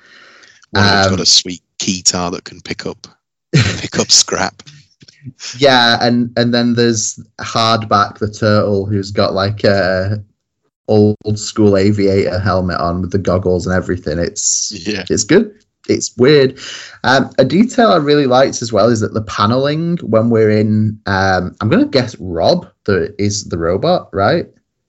[0.72, 3.08] One Um, got a sweet keytar that can pick up
[3.54, 4.64] pick up scrap.
[5.58, 10.24] Yeah, and and then there's Hardback the turtle who's got like a
[10.88, 14.20] old school aviator helmet on with the goggles and everything.
[14.20, 15.54] It's Yeah, it's good.
[15.88, 16.60] It's weird.
[17.04, 21.00] Um, a detail I really liked as well is that the paneling when we're in,
[21.06, 24.48] um, I'm going to guess Rob the, is the robot, right?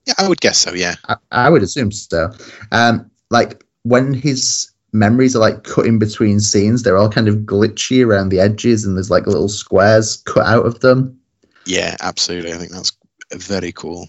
[0.09, 0.73] yeah, I would guess so.
[0.73, 2.31] Yeah, I, I would assume so.
[2.71, 7.37] Um, like when his memories are like cut in between scenes, they're all kind of
[7.37, 11.17] glitchy around the edges, and there's like little squares cut out of them.
[11.65, 12.53] yeah, absolutely.
[12.53, 12.91] I think that's
[13.35, 14.07] very cool.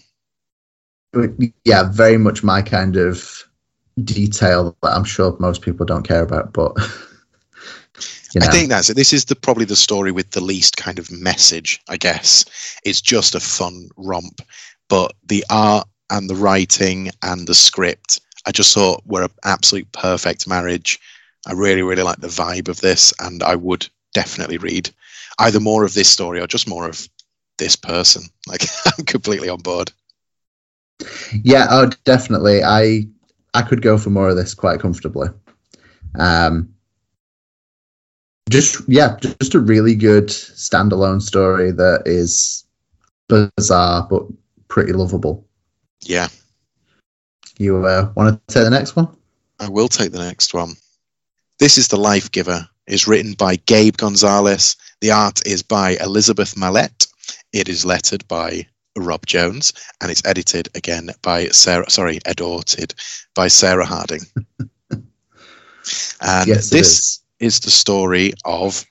[1.65, 3.45] Yeah, very much my kind of
[4.05, 6.77] detail that I'm sure most people don't care about, but
[8.35, 8.97] you know, I think that's it.
[8.97, 12.45] This is the probably the story with the least kind of message, I guess.
[12.85, 14.41] It's just a fun romp,
[14.89, 19.91] but the art and the writing and the script, I just thought were an absolute
[19.93, 20.99] perfect marriage.
[21.47, 24.91] I really, really like the vibe of this, and I would definitely read
[25.39, 27.09] either more of this story or just more of
[27.59, 28.23] this person.
[28.49, 28.65] Like
[28.99, 29.93] I'm completely on board.
[31.45, 32.65] Yeah, oh, definitely.
[32.65, 33.07] I
[33.55, 35.29] I could go for more of this quite comfortably.
[36.19, 36.75] Um,
[38.49, 42.65] just yeah, just a really good standalone story that is
[43.29, 44.25] bizarre but
[44.69, 45.47] pretty lovable.
[46.03, 46.29] Yeah,
[47.59, 49.09] You uh, want to take the next one?
[49.61, 50.73] I will take the next one.
[51.59, 52.67] This is The Life Giver.
[52.87, 54.77] is written by Gabe Gonzalez.
[55.01, 57.07] The art is by Elizabeth Mallette.
[57.53, 58.67] It is lettered by
[58.97, 61.89] Rob Jones, and it's edited again by Sarah.
[61.91, 62.95] Sorry, edited
[63.35, 64.23] by Sarah Harding.
[66.21, 67.21] and yes, this is.
[67.39, 68.85] is the story of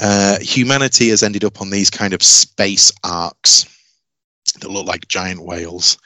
[0.00, 3.66] uh, humanity has ended up on these kind of space arcs
[4.60, 5.98] that look like giant whales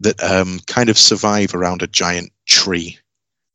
[0.00, 2.98] that um, kind of survive around a giant tree.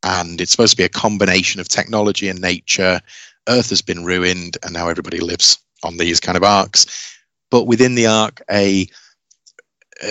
[0.04, 3.02] And it's supposed to be a combination of technology and nature.
[3.48, 7.19] Earth has been ruined, and now everybody lives on these kind of arcs.
[7.52, 8.88] But within the arc, a,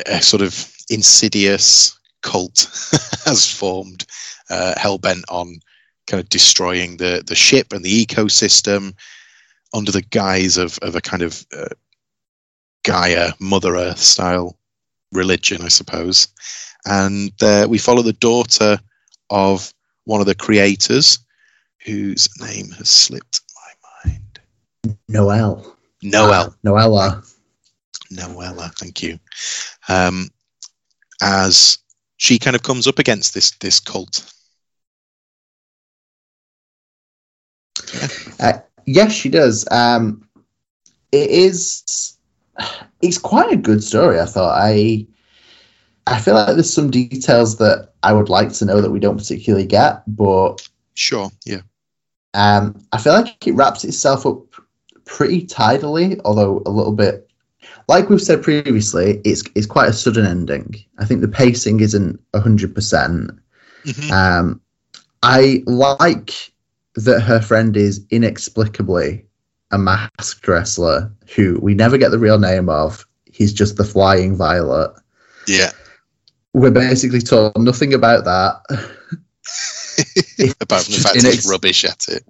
[0.07, 2.68] a sort of insidious cult
[3.24, 4.07] has formed,
[4.51, 5.61] uh, hell bent on
[6.07, 8.95] kind of destroying the, the ship and the ecosystem
[9.74, 11.68] under the guise of, of a kind of uh,
[12.84, 14.57] Gaia, Mother Earth style
[15.12, 16.28] religion, I suppose.
[16.86, 18.78] And uh, we follow the daughter
[19.30, 19.72] of
[20.05, 21.18] one of the creators,
[21.84, 24.41] whose name has slipped my mind.
[25.09, 25.78] Noel.
[26.03, 26.55] Noel.
[26.64, 27.24] Noella.
[28.12, 29.18] Noella, thank you.
[29.88, 30.28] Um,
[31.22, 31.78] as
[32.16, 34.32] she kind of comes up against this this cult.
[38.86, 39.66] Yes, she does.
[39.70, 40.26] Um,
[41.12, 42.16] it is.
[43.01, 44.18] It's quite a good story.
[44.18, 44.59] I thought.
[44.59, 45.07] I.
[46.07, 49.18] I feel like there's some details that I would like to know that we don't
[49.18, 51.61] particularly get, but Sure, yeah.
[52.32, 54.42] um, I feel like it wraps itself up
[55.09, 57.29] pretty tidily, although a little bit.
[57.89, 60.77] Like we've said previously, it's it's quite a sudden ending.
[60.99, 63.33] I think the pacing isn't hundred percent.
[63.85, 64.11] Mhm.
[64.13, 64.61] Um,
[65.23, 66.53] I like
[66.95, 69.25] that her friend is inexplicably
[69.71, 73.07] a masked wrestler who we never get the real name of.
[73.31, 74.93] He's just the Flying Violet.
[75.47, 75.71] Yeah.
[76.55, 78.63] We're basically told nothing about that.
[80.61, 82.25] Apart from the fact in he's rubbish at it.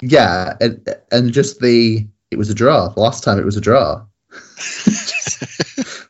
[0.00, 2.88] Yeah, and, and just the it was a draw.
[2.88, 4.04] The last time it was a draw.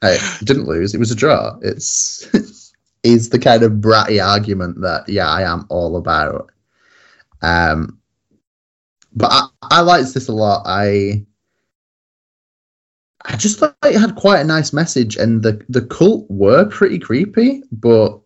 [0.02, 0.94] Hey, didn't lose.
[0.94, 1.56] It was a draw.
[1.62, 2.28] It's
[3.04, 6.50] is the kind of bratty argument that yeah, I am all about.
[7.40, 8.00] Um,
[9.14, 10.62] but I, I liked this a lot.
[10.66, 11.24] I
[13.24, 16.98] I just thought it had quite a nice message, and the the cult were pretty
[16.98, 18.20] creepy, but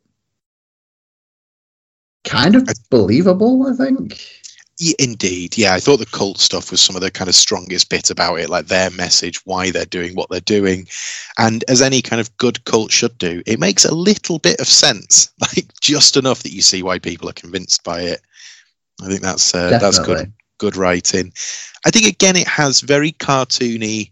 [2.25, 3.67] kind of believable.
[3.67, 4.19] I think.
[4.99, 5.57] Indeed.
[5.57, 8.41] Yeah, I thought the cult stuff was some of the kind of strongest bit about
[8.41, 10.87] it, like their message, why they're doing what they're doing.
[11.39, 14.68] And as any kind of good cult should do, it makes a little bit of
[14.68, 18.20] sense, like just enough that you see why people are convinced by it.
[19.03, 21.33] I think that's uh, that's good good writing.
[21.85, 24.11] I think again it has very cartoony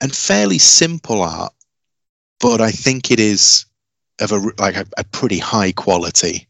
[0.00, 1.52] and fairly simple art,
[2.40, 3.64] but I think it is
[4.20, 6.46] of a like a, a pretty high quality.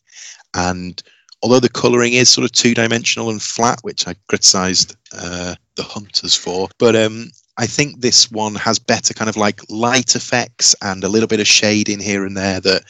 [0.54, 1.02] And
[1.42, 5.82] although the colouring is sort of two dimensional and flat, which I criticised uh, the
[5.82, 10.74] Hunters for, but um, I think this one has better kind of like light effects
[10.82, 12.84] and a little bit of shade in here and there that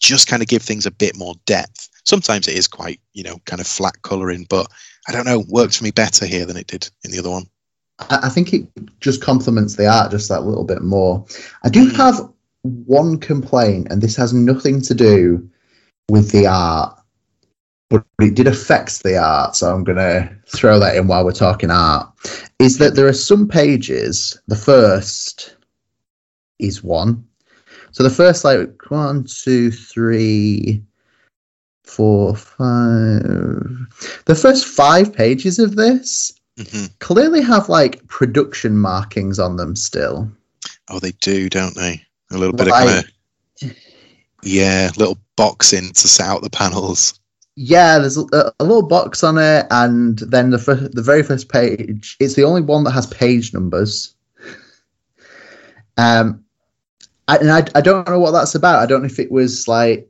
[0.00, 1.88] just kind of give things a bit more depth.
[2.04, 4.66] Sometimes it is quite, you know, kind of flat colouring, but
[5.08, 7.46] I don't know, works for me better here than it did in the other one.
[7.98, 8.66] I, I think it
[9.00, 11.24] just complements the art just that little bit more.
[11.64, 11.96] I do Mm.
[11.96, 12.28] have
[12.62, 15.48] one complaint, and this has nothing to do
[16.10, 16.98] with the art,
[17.88, 19.56] but it did affect the art.
[19.56, 22.08] So I'm going to throw that in while we're talking art.
[22.58, 25.56] Is that there are some pages, the first
[26.58, 27.26] is one.
[27.92, 30.82] So the first, like, one, two, three,
[31.84, 33.62] four, five.
[34.26, 40.30] The first five pages of this hmm clearly have like production markings on them still.
[40.88, 42.02] Oh, they do, don't they?
[42.30, 43.04] A little bit of kind
[43.60, 43.76] of
[44.42, 47.20] yeah, little boxing to set out the panels.
[47.56, 51.48] Yeah, there's a, a little box on it, and then the fir- the very first
[51.48, 52.16] page.
[52.20, 54.14] It's the only one that has page numbers.
[55.96, 56.44] Um,
[57.28, 58.82] I, and I, I don't know what that's about.
[58.82, 60.08] I don't know if it was like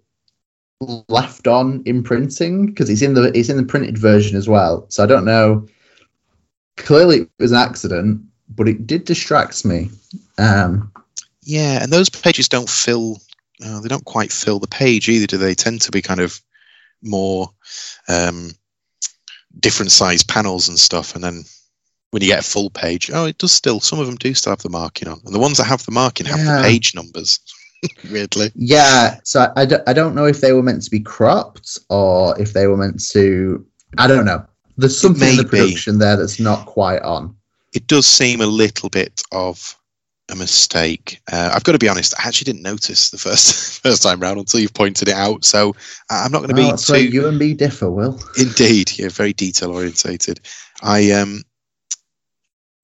[1.08, 4.84] left on in printing because it's in the it's in the printed version as well.
[4.88, 5.66] So I don't know.
[6.76, 9.88] Clearly, it was an accident, but it did distract me.
[10.36, 10.92] Um,
[11.42, 13.18] Yeah, and those pages don't fill.
[13.64, 15.54] Uh, they don't quite fill the page either, do they?
[15.54, 16.42] Tend to be kind of
[17.02, 17.48] more
[18.08, 18.50] um,
[19.60, 21.42] different size panels and stuff, and then
[22.10, 23.80] when you get a full page, oh, it does still.
[23.80, 25.92] Some of them do still have the marking on, and the ones that have the
[25.92, 26.58] marking have Yeah.
[26.58, 27.40] the page numbers.
[28.10, 32.40] Weirdly, Yeah, so I, I, don't, know if they were meant to be cropped or
[32.40, 33.64] if they were meant to.
[33.98, 34.44] I don't know.
[34.78, 37.36] There's something in the production there that's not quite on.
[37.74, 39.76] it does seem a little bit of
[40.28, 41.20] a mistake.
[41.30, 42.14] Uh, I've got to be honest.
[42.18, 45.44] I actually didn't notice the first first time round until you've pointed it out.
[45.44, 45.74] So
[46.10, 47.08] I'm not going to Well, be too.
[47.08, 48.20] you and me differ, Will.
[48.38, 50.40] Indeed, yeah, very detail orientated.
[50.82, 51.42] I um,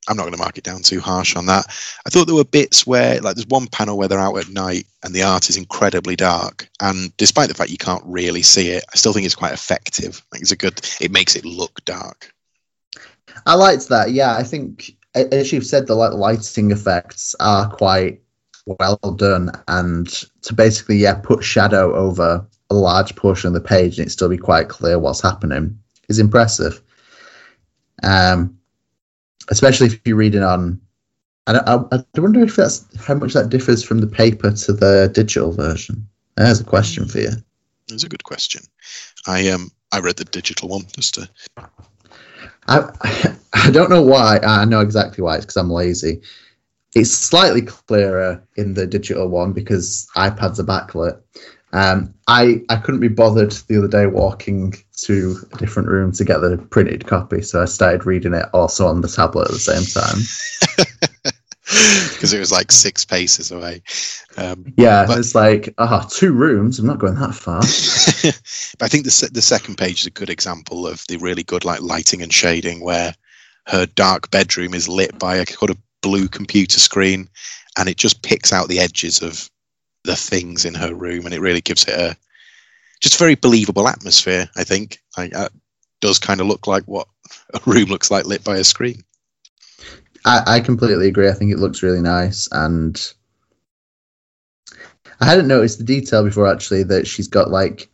[0.09, 1.65] I'm not going to mark it down too harsh on that.
[2.07, 4.85] I thought there were bits where, like, there's one panel where they're out at night
[5.05, 8.85] and the art is incredibly dark, and despite the fact you can't really see it,
[8.93, 10.21] I still think it's quite effective.
[10.33, 10.81] I think it's a good.
[11.01, 12.33] It makes it look dark.
[13.47, 14.11] I liked that.
[14.11, 18.21] Yeah, I think as you've said, the lighting effects are quite
[18.67, 20.09] well done, and
[20.43, 24.29] to basically yeah put shadow over a large portion of the page and it still
[24.29, 25.79] be quite clear what's happening
[26.09, 26.83] is impressive.
[28.03, 28.59] Um,
[29.51, 30.81] especially if you're reading on.
[31.47, 35.11] I, I, I wonder if that's how much that differs from the paper to the
[35.13, 36.07] digital version.
[36.37, 37.33] There's a question for you.
[37.89, 38.63] It's a good question.
[39.27, 41.29] I um, I read the digital one just to.
[42.69, 44.39] I I don't know why.
[44.39, 45.37] I know exactly why.
[45.37, 46.23] It's because I'm lazy.
[46.95, 51.21] It's slightly clearer in the digital one because iPads are backlit.
[51.73, 56.25] Um, I I couldn't be bothered the other day walking to a different room to
[56.25, 59.59] get the printed copy, so I started reading it also on the tablet at the
[59.59, 60.87] same time.
[62.13, 63.83] Because it was like six paces away.
[64.37, 66.79] Um, Yeah, But- it's like ah, two rooms.
[66.79, 67.61] I'm not going that far.
[68.79, 71.65] but I think the the second page is a good example of the really good
[71.65, 73.15] like lighting and shading, where
[73.67, 77.29] her dark bedroom is lit by a kind of blue computer screen,
[77.79, 79.49] and it just picks out the edges of
[80.05, 82.17] the things in her room, and it really gives it a
[83.01, 84.49] just very believable atmosphere.
[84.57, 85.49] I think like, uh,
[86.01, 87.09] does kind of look like what
[87.55, 89.03] a room looks like lit by a screen.
[90.25, 91.29] I, I completely agree.
[91.29, 93.01] I think it looks really nice, and
[95.21, 97.89] I hadn't noticed the detail before actually that she's got like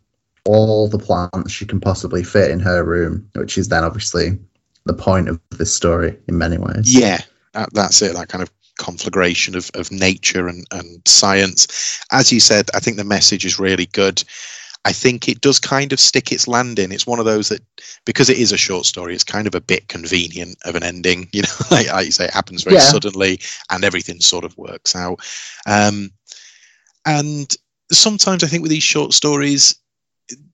[0.45, 4.39] all the plants she can possibly fit in her room, which is then obviously
[4.85, 6.93] the point of this story in many ways.
[6.93, 7.19] Yeah,
[7.53, 8.15] that, that's it.
[8.15, 12.01] That kind of conflagration of, of nature and, and science.
[12.11, 14.23] As you said, I think the message is really good.
[14.85, 16.91] I think it does kind of stick its landing.
[16.91, 17.61] It's one of those that,
[18.05, 21.27] because it is a short story, it's kind of a bit convenient of an ending.
[21.33, 22.81] You know, like, like you say, it happens very Yeah.
[22.81, 23.39] suddenly
[23.69, 25.19] and everything sort of works out.
[25.67, 26.11] Um,
[27.05, 27.55] and
[27.91, 29.75] sometimes I think with these short stories,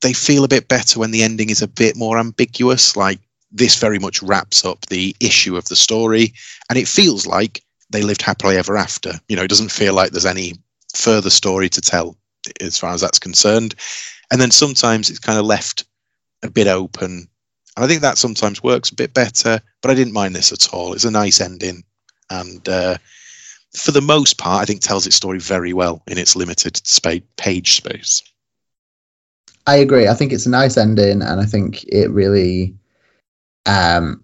[0.02, 2.96] they feel a bit better when the ending is a bit more ambiguous.
[2.96, 3.20] Like
[3.52, 6.34] this very much wraps up the issue of the story,
[6.70, 9.14] and it feels like they lived happily ever after.
[9.28, 10.54] You know, it doesn't feel like there's any
[10.96, 12.18] further story to tell
[12.62, 13.76] as far as that's concerned.
[14.32, 15.86] And then sometimes it's kind of left
[16.44, 17.28] a bit open.
[17.76, 20.74] And I think that sometimes works a bit better, but I didn't mind this at
[20.74, 20.94] all.
[20.94, 21.84] It's a nice ending.
[22.30, 22.98] And uh,
[23.76, 27.26] for the most part, I think tells its story very well in its limited spa-
[27.38, 28.24] page space.
[29.68, 30.08] I agree.
[30.08, 32.76] I think it's a nice ending, and I think it really,
[33.66, 34.24] um,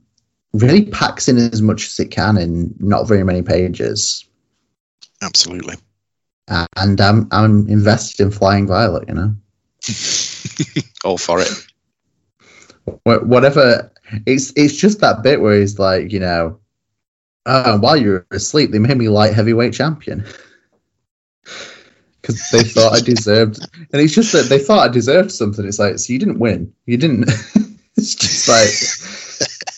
[0.54, 4.24] really packs in as much as it can in not very many pages.
[5.22, 5.76] Absolutely.
[6.48, 9.08] Uh, and I'm I'm invested in Flying Violet.
[9.08, 9.36] You know.
[11.04, 11.50] All for it.
[13.04, 13.92] Whatever
[14.26, 16.60] it's it's just that bit where he's like you know
[17.46, 20.26] uh, while you're asleep they made me light heavyweight champion
[22.22, 23.60] because they thought i deserved
[23.92, 26.72] and it's just that they thought i deserved something it's like so you didn't win
[26.86, 27.24] you didn't
[27.98, 28.48] it's just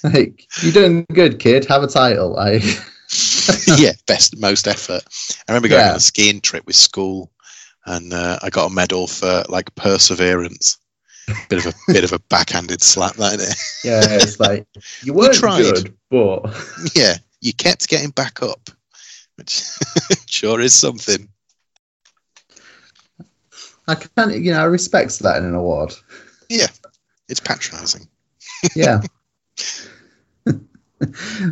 [0.04, 2.64] like like you're doing good kid have a title like
[3.78, 5.04] yeah, best most effort.
[5.48, 5.92] I remember going Yeah.
[5.92, 7.30] on a skiing trip with school,
[7.86, 10.78] and uh, I got a medal for like perseverance.
[11.50, 13.58] Bit of a bit of a backhanded slap, that isn't it?
[13.86, 14.68] yeah it's like
[15.04, 16.42] you weren't good but
[16.96, 18.70] Yeah, you kept getting back up,
[19.36, 19.64] which
[20.28, 21.30] sure is something.
[23.88, 25.94] i can't you know i respect that in an award
[26.50, 26.68] Yeah,
[27.30, 28.08] It's patronising.
[28.76, 29.02] yeah.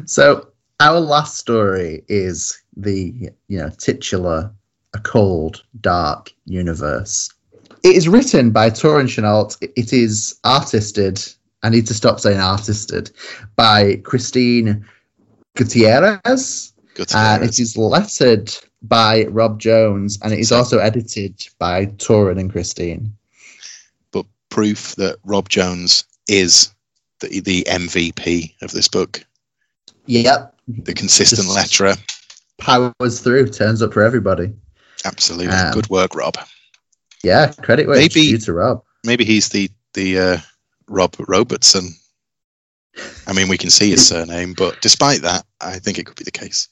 [0.06, 0.48] so
[0.80, 3.14] our last story is the
[3.48, 4.52] you know titular
[4.94, 7.30] a cold dark universe
[7.84, 9.56] it is written by Torin Chenault.
[9.60, 11.20] It is artisted.
[11.64, 13.10] I need to stop saying artisted
[13.56, 14.86] by Christine
[15.56, 18.54] Gutierrez, to and it is lettered
[18.84, 23.12] by Rob Jones, and it is also edited by Torin and Christine.
[24.12, 26.72] but proof that Rob Jones is
[27.20, 29.26] the the MVP of this book,
[30.06, 31.98] Yep, the consistent Just- letterer.
[32.60, 34.54] powers through, turns up for everybody.
[35.06, 36.36] Absolutely, Um, good work, Rob.
[37.24, 38.84] Yeah, credit where it's Maybe- due to Rob.
[39.04, 40.38] Maybe he's the the uh,
[40.88, 41.96] Rob Robertson.
[43.28, 46.24] I mean, we can see his surname, but despite that, I think it could be
[46.24, 46.68] the case.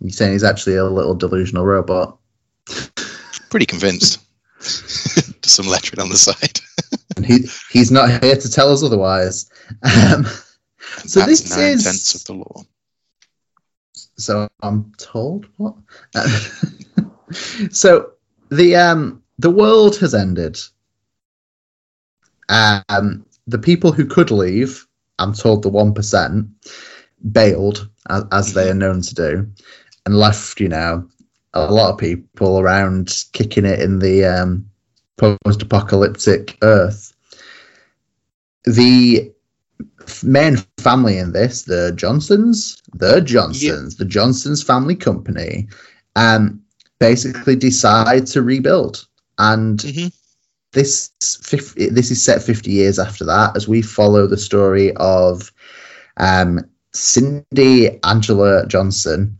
[0.00, 2.18] You're saying he's actually a little delusional robot.
[3.50, 4.18] Pretty convinced.
[4.60, 6.60] Just some lettering on the side.
[7.16, 9.48] And he he's not here to tell us otherwise.
[9.82, 10.24] Um,
[11.06, 12.62] So That's this nine is- tenths of the law.
[14.16, 15.76] so I'm told what.
[17.70, 18.10] so
[18.50, 20.58] the um the world has ended.
[22.48, 24.86] Um, the people who could leave,
[25.18, 26.48] I'm told the one percent,
[27.32, 29.50] bailed as, as they are known to do,
[30.06, 30.60] and left.
[30.60, 31.08] You know,
[31.54, 34.68] a lot of people around kicking it in the um,
[35.16, 37.12] post-apocalyptic Earth.
[38.64, 39.32] The
[40.22, 45.68] main family in this, the Johnsons, the Johnsons, the Johnsons family company,
[46.16, 46.63] um,
[47.08, 49.06] basically decide to rebuild.
[49.38, 50.12] And Mhm.
[50.72, 51.10] this
[51.42, 55.52] 50, this is set 50 years after that, as we follow the story of
[56.16, 56.60] um,
[56.92, 59.38] Cindy Angela Johnson,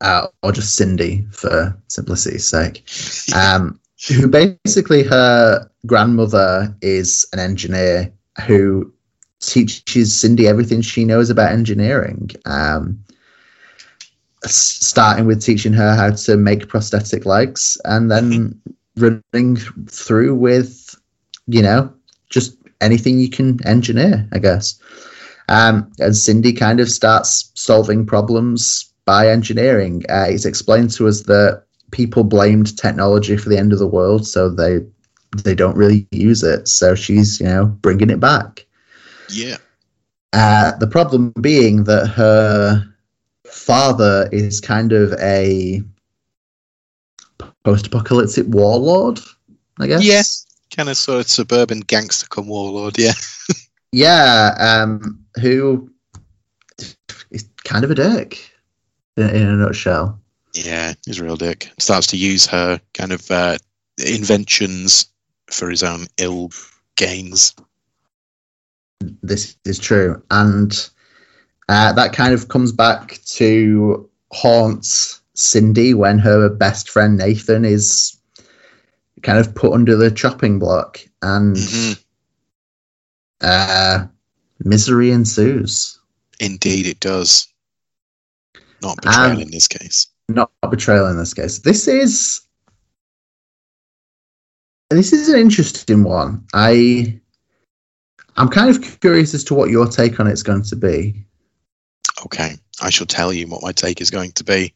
[0.00, 2.84] uh, or just Cindy for simplicity's sake,
[3.34, 3.78] um,
[4.08, 8.12] who basically her grandmother is an engineer
[8.46, 8.92] who
[9.40, 12.30] teaches Cindy everything she knows about engineering.
[12.44, 12.98] Um,
[14.46, 18.60] starting with teaching her how to make prosthetic legs, and then
[18.96, 19.56] running
[19.88, 20.94] through with,
[21.46, 21.92] you know,
[22.30, 24.78] just anything you can engineer, I guess.
[25.48, 30.04] Um, and Cindy kind of starts solving problems by engineering.
[30.08, 34.26] Uh, it's explained to us that people blamed technology for the end of the world,
[34.26, 34.80] so they
[35.42, 36.68] they don't really use it.
[36.68, 38.64] So she's, you know, bringing it back.
[39.30, 39.56] Yeah.
[40.32, 42.93] Uh, the problem being that her
[43.54, 45.82] father is kind of a
[47.64, 49.20] post-apocalyptic warlord,
[49.78, 50.02] I guess.
[50.02, 50.22] Yeah.
[50.76, 52.98] Kind of sort of suburban gangster come warlord.
[52.98, 53.12] Yeah.
[53.96, 55.88] Yeah, um, who
[57.30, 58.52] is kind of a dick
[59.16, 60.20] in, in a nutshell.
[60.52, 60.94] Yeah.
[61.06, 61.70] He's a real dick.
[61.78, 63.56] Starts to use her kind of uh,
[64.04, 65.06] inventions
[65.48, 66.50] for his own ill
[66.96, 67.54] gains.
[69.22, 70.90] This is true, and
[71.68, 78.16] uh, that kind of comes back to haunts Cindy when her best friend Nathan is
[79.22, 82.04] kind of put under the chopping block, and Mhm.
[83.40, 84.06] uh,
[84.60, 85.98] misery ensues.
[86.40, 87.46] Indeed, it does.
[88.82, 90.08] Not betrayal Um, in this case.
[90.28, 91.58] Not betrayal in this case.
[91.58, 92.40] This is
[94.90, 96.44] this is an interesting one.
[96.52, 97.20] I
[98.36, 101.23] I'm kind of curious as to what your take on it's going to be.
[102.24, 104.72] Okay, I shall tell you what my take is going to be.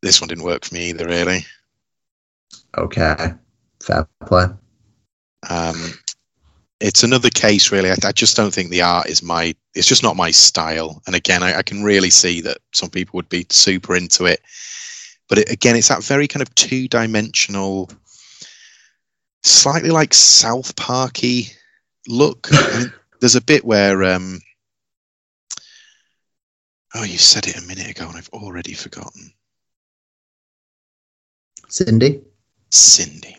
[0.00, 1.44] This one didn't work for me either, really.
[2.76, 3.34] Okay,
[3.82, 4.46] fair play.
[5.48, 5.92] Um,
[6.80, 7.90] it's another case, really.
[7.90, 9.54] I, I just don't think the art is my.
[9.74, 11.02] It's just not my style.
[11.06, 14.40] And again, I, I can really see that some people would be super into it.
[15.28, 17.90] But it, again, it's that very kind of two-dimensional,
[19.42, 21.48] slightly like South Parky
[22.08, 22.48] look.
[22.50, 24.02] I mean, there's a bit where.
[24.04, 24.40] Um,
[26.94, 29.32] oh, you said it a minute ago, and I've already forgotten.
[31.68, 32.22] Cindy.
[32.70, 33.36] Cindy.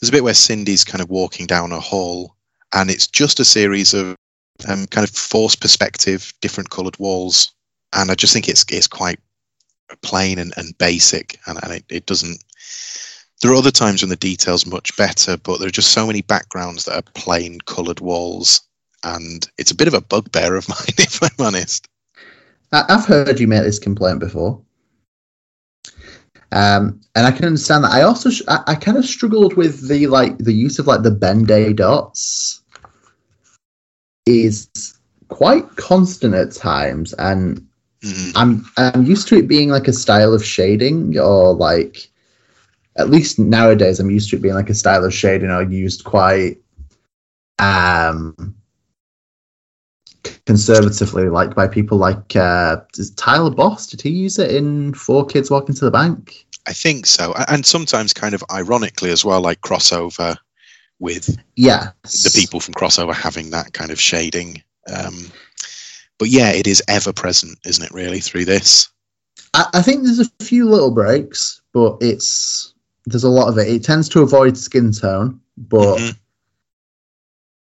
[0.00, 2.36] There's a bit where Cindy's kind of walking down a hall,
[2.72, 4.16] and it's just a series of
[4.68, 7.52] um, kind of forced perspective, different coloured walls,
[7.94, 9.18] and I just think it's it's quite
[10.02, 12.42] plain and, and basic, and, and it, it doesn't.
[13.42, 16.22] There are other times when the detail's much better, but there are just so many
[16.22, 18.60] backgrounds that are plain coloured walls,
[19.02, 21.88] and it's a bit of a bugbear of mine, if I'm honest.
[22.74, 24.60] I, I've heard you make this complaint before.
[26.52, 27.92] Um, and I can understand that.
[27.92, 31.02] I also sh- I, I kind of struggled with the like the use of like
[31.02, 32.62] the Ben-Day dots
[34.26, 34.68] is
[35.28, 37.66] quite constant at times, and
[38.04, 42.10] Mm, I'm I'm used to it being like a style of shading or like
[42.96, 46.04] at least nowadays I'm used to it being like a style of shading or used
[46.04, 46.58] quite
[47.58, 48.54] um
[50.46, 52.76] conservatively like by people like uh
[53.16, 57.04] Tyler Boss did he use it in Four Kids Walking to the Bank I think
[57.04, 60.36] so, and sometimes kind of ironically as well, like crossover
[60.98, 64.62] with yeah the people from crossover having that kind of shading.
[64.90, 65.30] Um,
[66.18, 67.90] but yeah, it is ever present, isn't it?
[67.92, 68.88] Really through this.
[69.52, 72.72] I, I think there's a few little breaks but it's
[73.04, 76.16] there's a lot of it it tends to avoid skin tone but Mhm.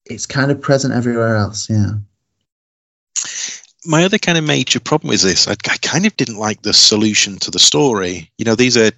[0.07, 1.91] it's kind of present everywhere else yeah
[3.85, 6.73] My other kind of major problem is this: I, I kind of didn't like the
[6.73, 8.31] solution to the story.
[8.37, 8.91] You know, these are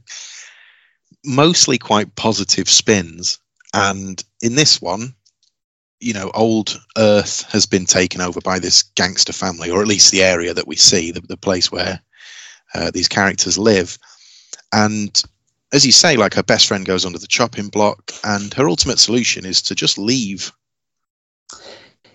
[1.26, 3.40] mostly quite positive spins,
[3.74, 5.14] and in this one,
[6.00, 10.12] you know, old Earth has been taken over by this gangster family, or at least
[10.12, 12.02] the area that we see, the, the place where
[12.74, 13.98] uh, these characters live.
[14.74, 15.22] And
[15.74, 19.00] as you say, like her best friend goes under the chopping block, and her ultimate
[19.00, 20.52] solution is to just leave.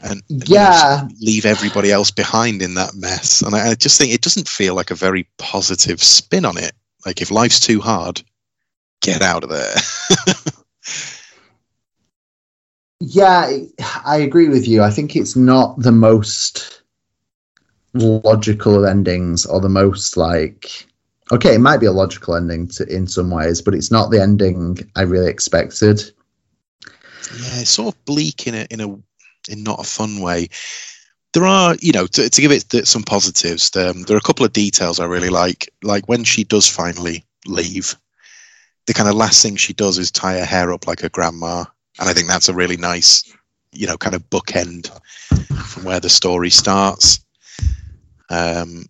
[0.06, 3.42] And Yeah, leave everybody else behind in that mess.
[3.42, 6.72] And I, I just think it doesn't feel like a very positive spin on it.
[7.04, 8.22] Like if life's too hard,
[9.02, 9.74] get out of there.
[13.00, 13.50] yeah,
[14.04, 14.82] I agree with you.
[14.82, 16.82] I think it's not the most
[17.94, 20.86] logical of endings, or the most like.
[21.32, 24.22] Okay, it might be a logical ending to, in some ways, but it's not the
[24.22, 26.00] ending I really expected.
[27.40, 28.98] yeah, it's sort of bleak in a in a
[29.48, 30.48] in not a fun way.
[31.32, 33.74] There are, you know, to, to give it th- some positives.
[33.76, 35.70] Um, there are a couple of details I really like.
[35.82, 37.94] Like when she does finally leave,
[38.86, 41.64] the kind of last thing she does is tie her hair up like her grandma,
[41.98, 43.24] and I think that's a really nice,
[43.72, 44.90] you know, kind of bookend
[45.66, 47.20] from where the story starts.
[48.30, 48.86] Um,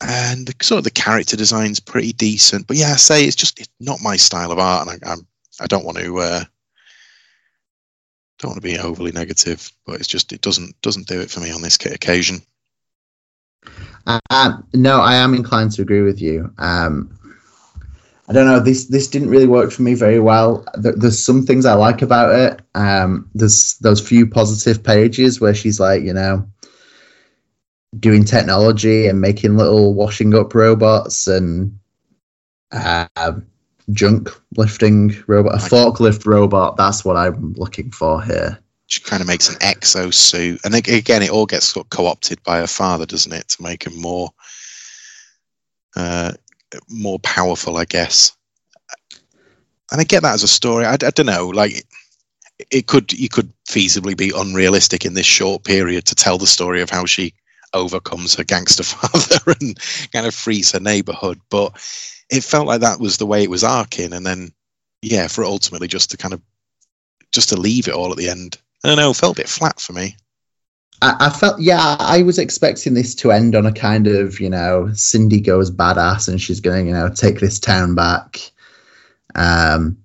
[0.00, 3.68] and sort of the character design's pretty decent, but yeah, I say it's just it's
[3.80, 5.26] not my style of art, and I, I'm
[5.60, 6.44] I don't want to uh,
[8.38, 11.40] don't want to be overly negative, but it's just it doesn't doesn't do it for
[11.40, 12.42] me on this occasion.
[14.06, 16.52] Um, no, I am inclined to agree with you.
[16.58, 17.18] Um,
[18.28, 18.60] I don't know.
[18.60, 20.64] This this didn't really work for me very well.
[20.74, 22.62] There, there's some things I like about it.
[22.74, 26.48] Um, there's those few positive pages where she's like, you know,
[28.00, 31.78] doing technology and making little washing up robots and
[32.72, 33.06] uh,
[33.92, 36.76] junk lifting robot, a Like- forklift robot.
[36.76, 38.58] That's what I'm looking for here.
[38.86, 42.42] She kind of makes an exo suit, and again, it all gets sort of co-opted
[42.42, 44.30] by her father, doesn't it, to make him more
[45.96, 46.32] uh,
[46.88, 48.32] more powerful, I guess.
[49.90, 50.84] And I get that as a story.
[50.84, 51.84] I, I don't know, like
[52.70, 56.80] it could you could feasibly be unrealistic in this short period to tell the story
[56.82, 57.32] of how she
[57.72, 59.78] overcomes her gangster father and
[60.12, 61.72] kind of frees her neighborhood, but
[62.30, 64.52] it felt like that was the way it was arcing, and then
[65.02, 66.40] yeah, for ultimately just to kind of
[67.32, 68.58] just to leave it all at the end.
[68.82, 70.16] I don't know, it felt a bit flat for me.
[71.02, 74.48] I, I felt, yeah, I was expecting this to end on a kind of, you
[74.48, 78.38] know, Cindy goes badass and she's going, you know, take this town back.
[79.34, 79.98] Um,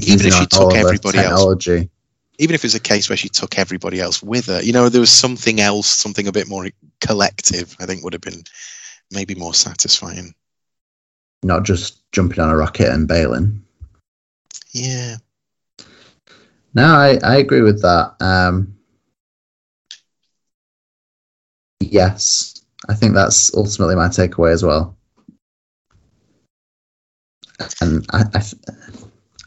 [0.00, 1.26] Even if she took everybody else.
[1.26, 1.90] technology.
[2.38, 5.00] Even if it's a case where she took everybody else with her, you know, there
[5.00, 6.68] was something else, something a bit more
[7.00, 7.76] collective.
[7.80, 8.44] I think would have been
[9.10, 10.34] maybe more satisfying.
[11.42, 13.62] Not just jumping on a rocket and bailing.
[14.72, 15.16] Yeah,
[16.74, 18.14] No, I, I agree with that.
[18.20, 18.76] Um,
[21.80, 22.54] yes,
[22.88, 24.96] I think that's ultimately my takeaway as well.
[27.80, 28.62] And I, I, th-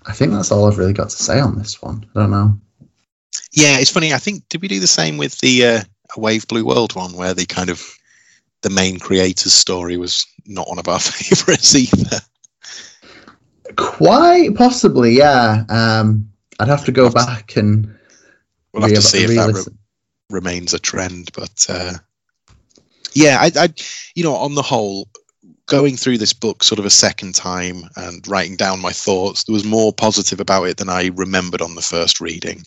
[0.06, 2.06] I think that's all I've really got to say on this one.
[2.16, 2.60] I don't know.
[3.54, 3.78] yeah.
[3.80, 4.14] It's funny.
[4.14, 5.82] I think did we do the same with the uh,
[6.16, 7.82] a Wave Blue World one, where the kind of
[8.62, 12.20] the main creator's story was not one of our favorites either.
[13.76, 15.64] Quite possibly, yeah.
[15.70, 17.96] Um, I'd have to go back and
[18.74, 19.74] We'll have to see if that re-
[20.30, 21.32] remains a trend.
[21.34, 21.94] But uh,
[23.14, 23.70] yeah, I, I,
[24.16, 25.10] you know, on the whole,
[25.66, 29.54] going through this book sort of a second time and writing down my thoughts, there
[29.54, 32.64] was more positive about it than I remembered on the first reading.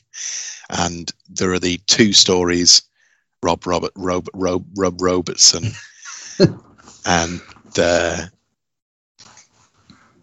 [0.70, 2.82] And there are the two stories,
[3.42, 5.72] Rob Robert Rob Rob Rob Robertson,
[7.06, 7.40] and
[7.78, 8.26] uh,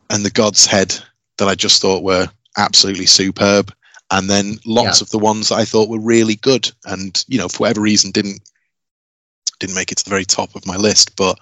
[0.10, 0.96] and the God's Head
[1.38, 3.74] that I just thought were absolutely superb
[4.12, 5.06] and then lots Yeah.
[5.06, 8.12] of the ones that I thought were really good, and you know, for whatever reason,
[8.12, 8.42] didn't
[9.60, 11.16] didn't make it to the very top of my list.
[11.16, 11.40] But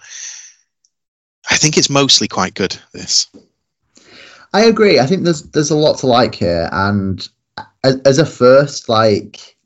[1.49, 2.77] I think it's mostly quite good.
[2.93, 3.27] This,
[4.53, 4.99] I agree.
[4.99, 7.27] I think there's there's a lot to like here, and
[7.83, 9.57] as, as a first like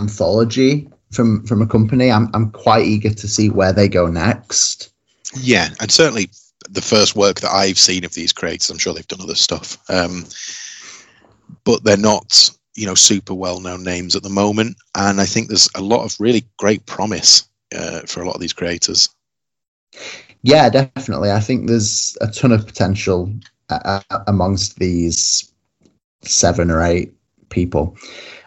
[0.00, 4.90] anthology from from a company, I'm I'm quite eager to see where they go next.
[5.36, 6.30] Yeah, and certainly
[6.70, 8.70] the first work that I've seen of these creators.
[8.70, 10.26] I'm sure they've done other stuff, um,
[11.64, 14.76] but they're not, you know, super well known names at the moment.
[14.94, 18.40] And I think there's a lot of really great promise uh, for a lot of
[18.40, 19.08] these creators.
[20.42, 21.30] Yeah, definitely.
[21.30, 23.32] I think there's a ton of potential
[23.70, 25.52] uh, uh, amongst these
[26.22, 27.12] seven or eight
[27.48, 27.96] people,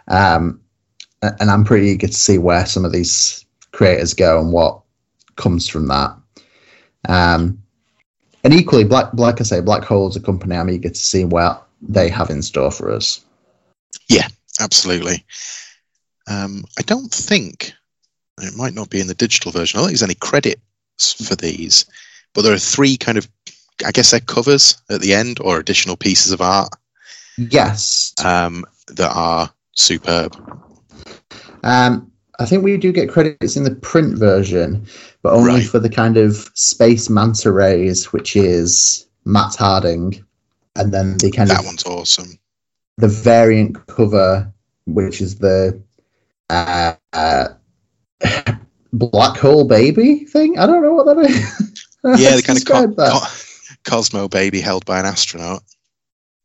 [0.07, 0.61] um,
[1.21, 4.81] and I'm pretty eager to see where some of these creators go and what
[5.35, 6.15] comes from that.
[7.07, 7.61] Um,
[8.43, 11.67] and equally, Black, like I say, Black Hole's a company I'm eager to see what
[11.81, 13.23] they have in store for us.
[14.09, 14.27] Yeah,
[14.59, 15.25] absolutely.
[16.27, 17.73] Um, I don't think
[18.39, 19.77] it might not be in the digital version.
[19.77, 21.85] I don't think there's any credits for these,
[22.33, 23.27] but there are three kind of,
[23.85, 26.69] I guess they're covers at the end or additional pieces of art
[27.37, 30.35] Yes, um, that are superb.
[31.63, 34.85] Um, I think we do get credits in the print version,
[35.23, 35.63] but only Right.
[35.67, 40.23] for the kind of space manta rays, which is Matt Harding,
[40.75, 42.39] and then the kind That of one's awesome.
[42.97, 44.51] the variant cover,
[44.85, 45.79] which is the
[46.49, 47.47] uh, uh,
[48.93, 50.57] black hole baby thing.
[50.59, 51.77] I don't know what that is.
[52.03, 53.11] Yeah, the kind of co- that.
[53.11, 53.27] co-
[53.83, 55.61] Cosmo baby held by an astronaut.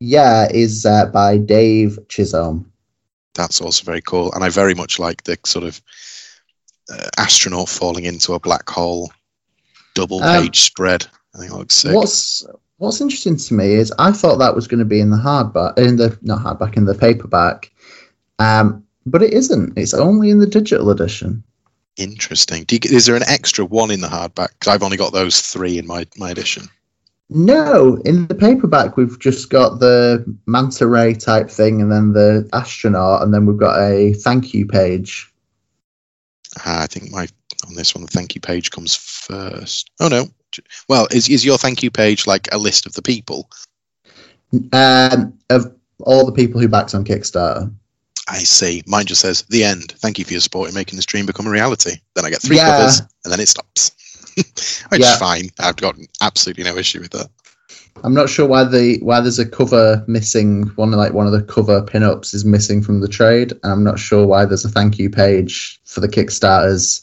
[0.01, 2.70] Yeah, is uh, by Dave Chisholm.
[3.35, 5.81] That's also very cool, and I very much like the sort of
[7.19, 9.11] astronaut falling into a black hole
[9.95, 11.07] double Um, page spread.
[11.35, 11.95] I think it looks sick.
[11.95, 12.45] What's
[12.79, 15.79] What's interesting to me is I thought that was going to be in the hardback,
[15.79, 17.71] in the not hardback, in the paperback,
[18.39, 19.73] um, but it isn't.
[19.79, 21.43] It's only in the digital edition.
[21.97, 22.65] Interesting.
[22.65, 24.49] Do you, is there an extra one in the hardback?
[24.61, 26.69] 'Cause I've only got those three in my, my edition.
[27.31, 32.47] No, in the paperback we've just got the manta ray type thing, and then the
[32.53, 35.33] astronaut, and then we've got a thank you page.
[36.65, 37.28] Ah, I think my
[37.66, 39.91] on this one the thank you page comes first.
[40.01, 40.27] Oh no.
[40.89, 43.51] Well, is is your thank you page like a list of the people?
[44.73, 47.73] Um, of all the people who backed on Kickstarter.
[48.28, 48.83] I see.
[48.87, 49.93] Mine just says the end.
[49.99, 51.97] Thank you for your support in making this dream become a reality.
[52.15, 52.70] Then I get three Yeah.
[52.70, 53.93] covers and then it stops.
[54.89, 55.12] Which Yeah.
[55.12, 55.51] is fine.
[55.59, 57.28] I've got absolutely no issue with that.
[58.05, 60.64] I'm not sure why the why there's a cover missing.
[60.77, 63.98] One like one of the cover pinups is missing from the trade, and I'm not
[63.98, 67.02] sure why there's a thank you page for the Kickstarters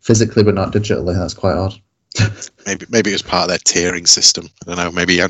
[0.00, 1.14] physically but not digitally.
[1.14, 1.74] That's quite odd.
[2.66, 4.48] Maybe maybe it was part of their tiering system.
[4.62, 4.90] I don't know.
[4.90, 5.28] Maybe uh,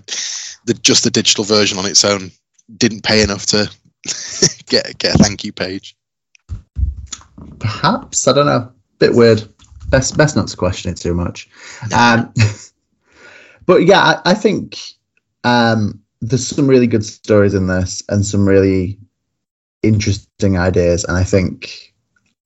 [0.64, 2.30] the just the digital version on its own
[2.76, 3.70] didn't pay enough to
[4.66, 5.94] get get a thank you page.
[7.58, 8.72] Perhaps I don't know.
[8.98, 9.46] Bit weird.
[9.88, 11.48] Best best not to question it too much.
[11.94, 12.32] Um,
[13.66, 14.78] but yeah, I, I think
[15.44, 18.98] um, there's some really good stories in this and some really
[19.82, 21.90] interesting ideas, and I think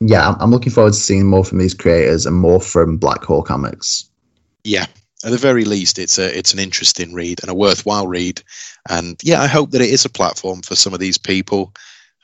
[0.00, 3.24] yeah, I'm, I'm looking forward to seeing more from these creators and more from Black
[3.24, 4.10] Hole Comics.
[4.64, 4.86] Yeah.
[5.24, 8.42] At the very least, it's a it's an interesting read and a worthwhile read.
[8.90, 11.72] And yeah, I hope that it is a platform for some of these people.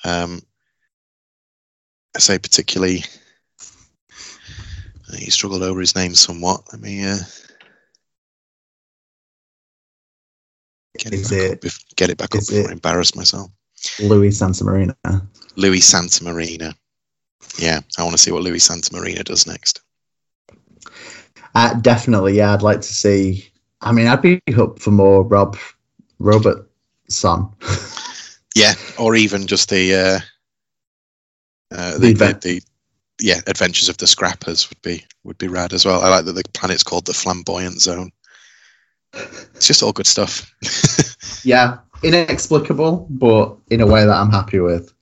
[0.05, 0.43] Um,
[2.15, 3.05] I say particularly,
[5.17, 6.65] he struggled over his name somewhat.
[6.73, 7.19] Let me uh,
[11.01, 11.61] get it Is back it- up.
[11.61, 13.51] bef- Get it back up before it- I embarrass myself.
[14.01, 14.95] Louis Santa Marina.
[15.57, 16.75] Louis Santa Marina.
[17.59, 19.81] Yeah, I want to see what Louis Santa Marina does next.
[21.55, 22.53] Uh, definitely, yeah.
[22.55, 23.51] I'd like to see.
[23.81, 25.57] I mean, I'd be up for more Rob
[26.19, 26.69] Robert,
[27.09, 27.49] Robertson.
[28.57, 30.21] Yeah, or even just the uh,
[31.75, 32.63] uh, the, the, the
[33.21, 36.01] yeah adventures of the scrappers would be would be rad as well.
[36.03, 38.11] I like that the planet's called the flamboyant zone.
[39.13, 40.51] It's just all good stuff.
[41.45, 44.93] yeah, inexplicable, but in a way that I'm happy with.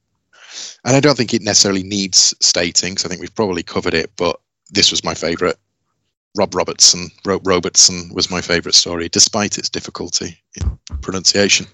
[0.84, 2.94] and I don't think it necessarily needs stating.
[2.94, 4.40] 'cause I think we've probably covered it, but
[4.70, 5.56] this was my favourite.
[6.36, 11.66] Rob Robertson, Ro- Robertson was my favourite story, despite its difficulty in pronunciation.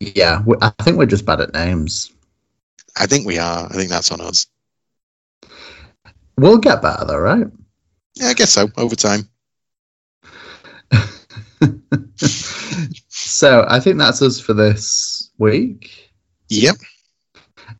[0.00, 2.10] Yeah, I think we're just bad at names.
[2.98, 3.66] I think we are.
[3.66, 4.46] I think that's on us.
[6.36, 7.46] We'll get better though, right?
[8.16, 8.68] Yeah, I guess so.
[8.76, 9.28] Over time.
[13.08, 16.12] so I think that's us for this week.
[16.48, 16.76] Yep.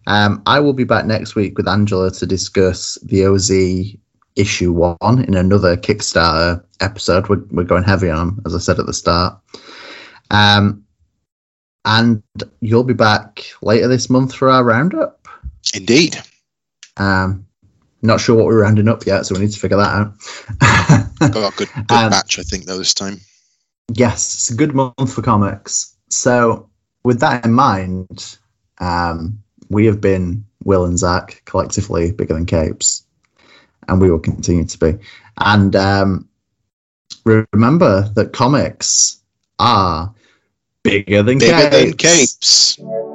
[0.07, 3.51] Um, I will be back next week with Angela to discuss the OZ
[4.37, 7.29] issue one in another Kickstarter episode.
[7.29, 9.39] We're, we're going heavy on them, as I said at the start.
[10.31, 10.85] Um,
[11.85, 12.23] and
[12.61, 15.27] you'll be back later this month for our roundup.
[15.75, 16.19] Indeed.
[16.97, 17.47] Um,
[18.03, 21.11] not sure what we're rounding up yet, so we need to figure that out.
[21.33, 23.21] Got a good, good Um, batch, I think, though, this time.
[23.93, 25.97] Yes, it's a good month for comics.
[26.09, 26.69] So,
[27.05, 28.37] with that in mind,
[28.79, 33.05] um, we have been Will and Zach collectively bigger than capes,
[33.89, 34.99] and we will continue to be.
[35.39, 36.29] And um,
[37.25, 39.21] remember that comics
[39.59, 40.13] are
[40.83, 42.77] bigger than Bigger than capes.
[42.77, 43.10] capes.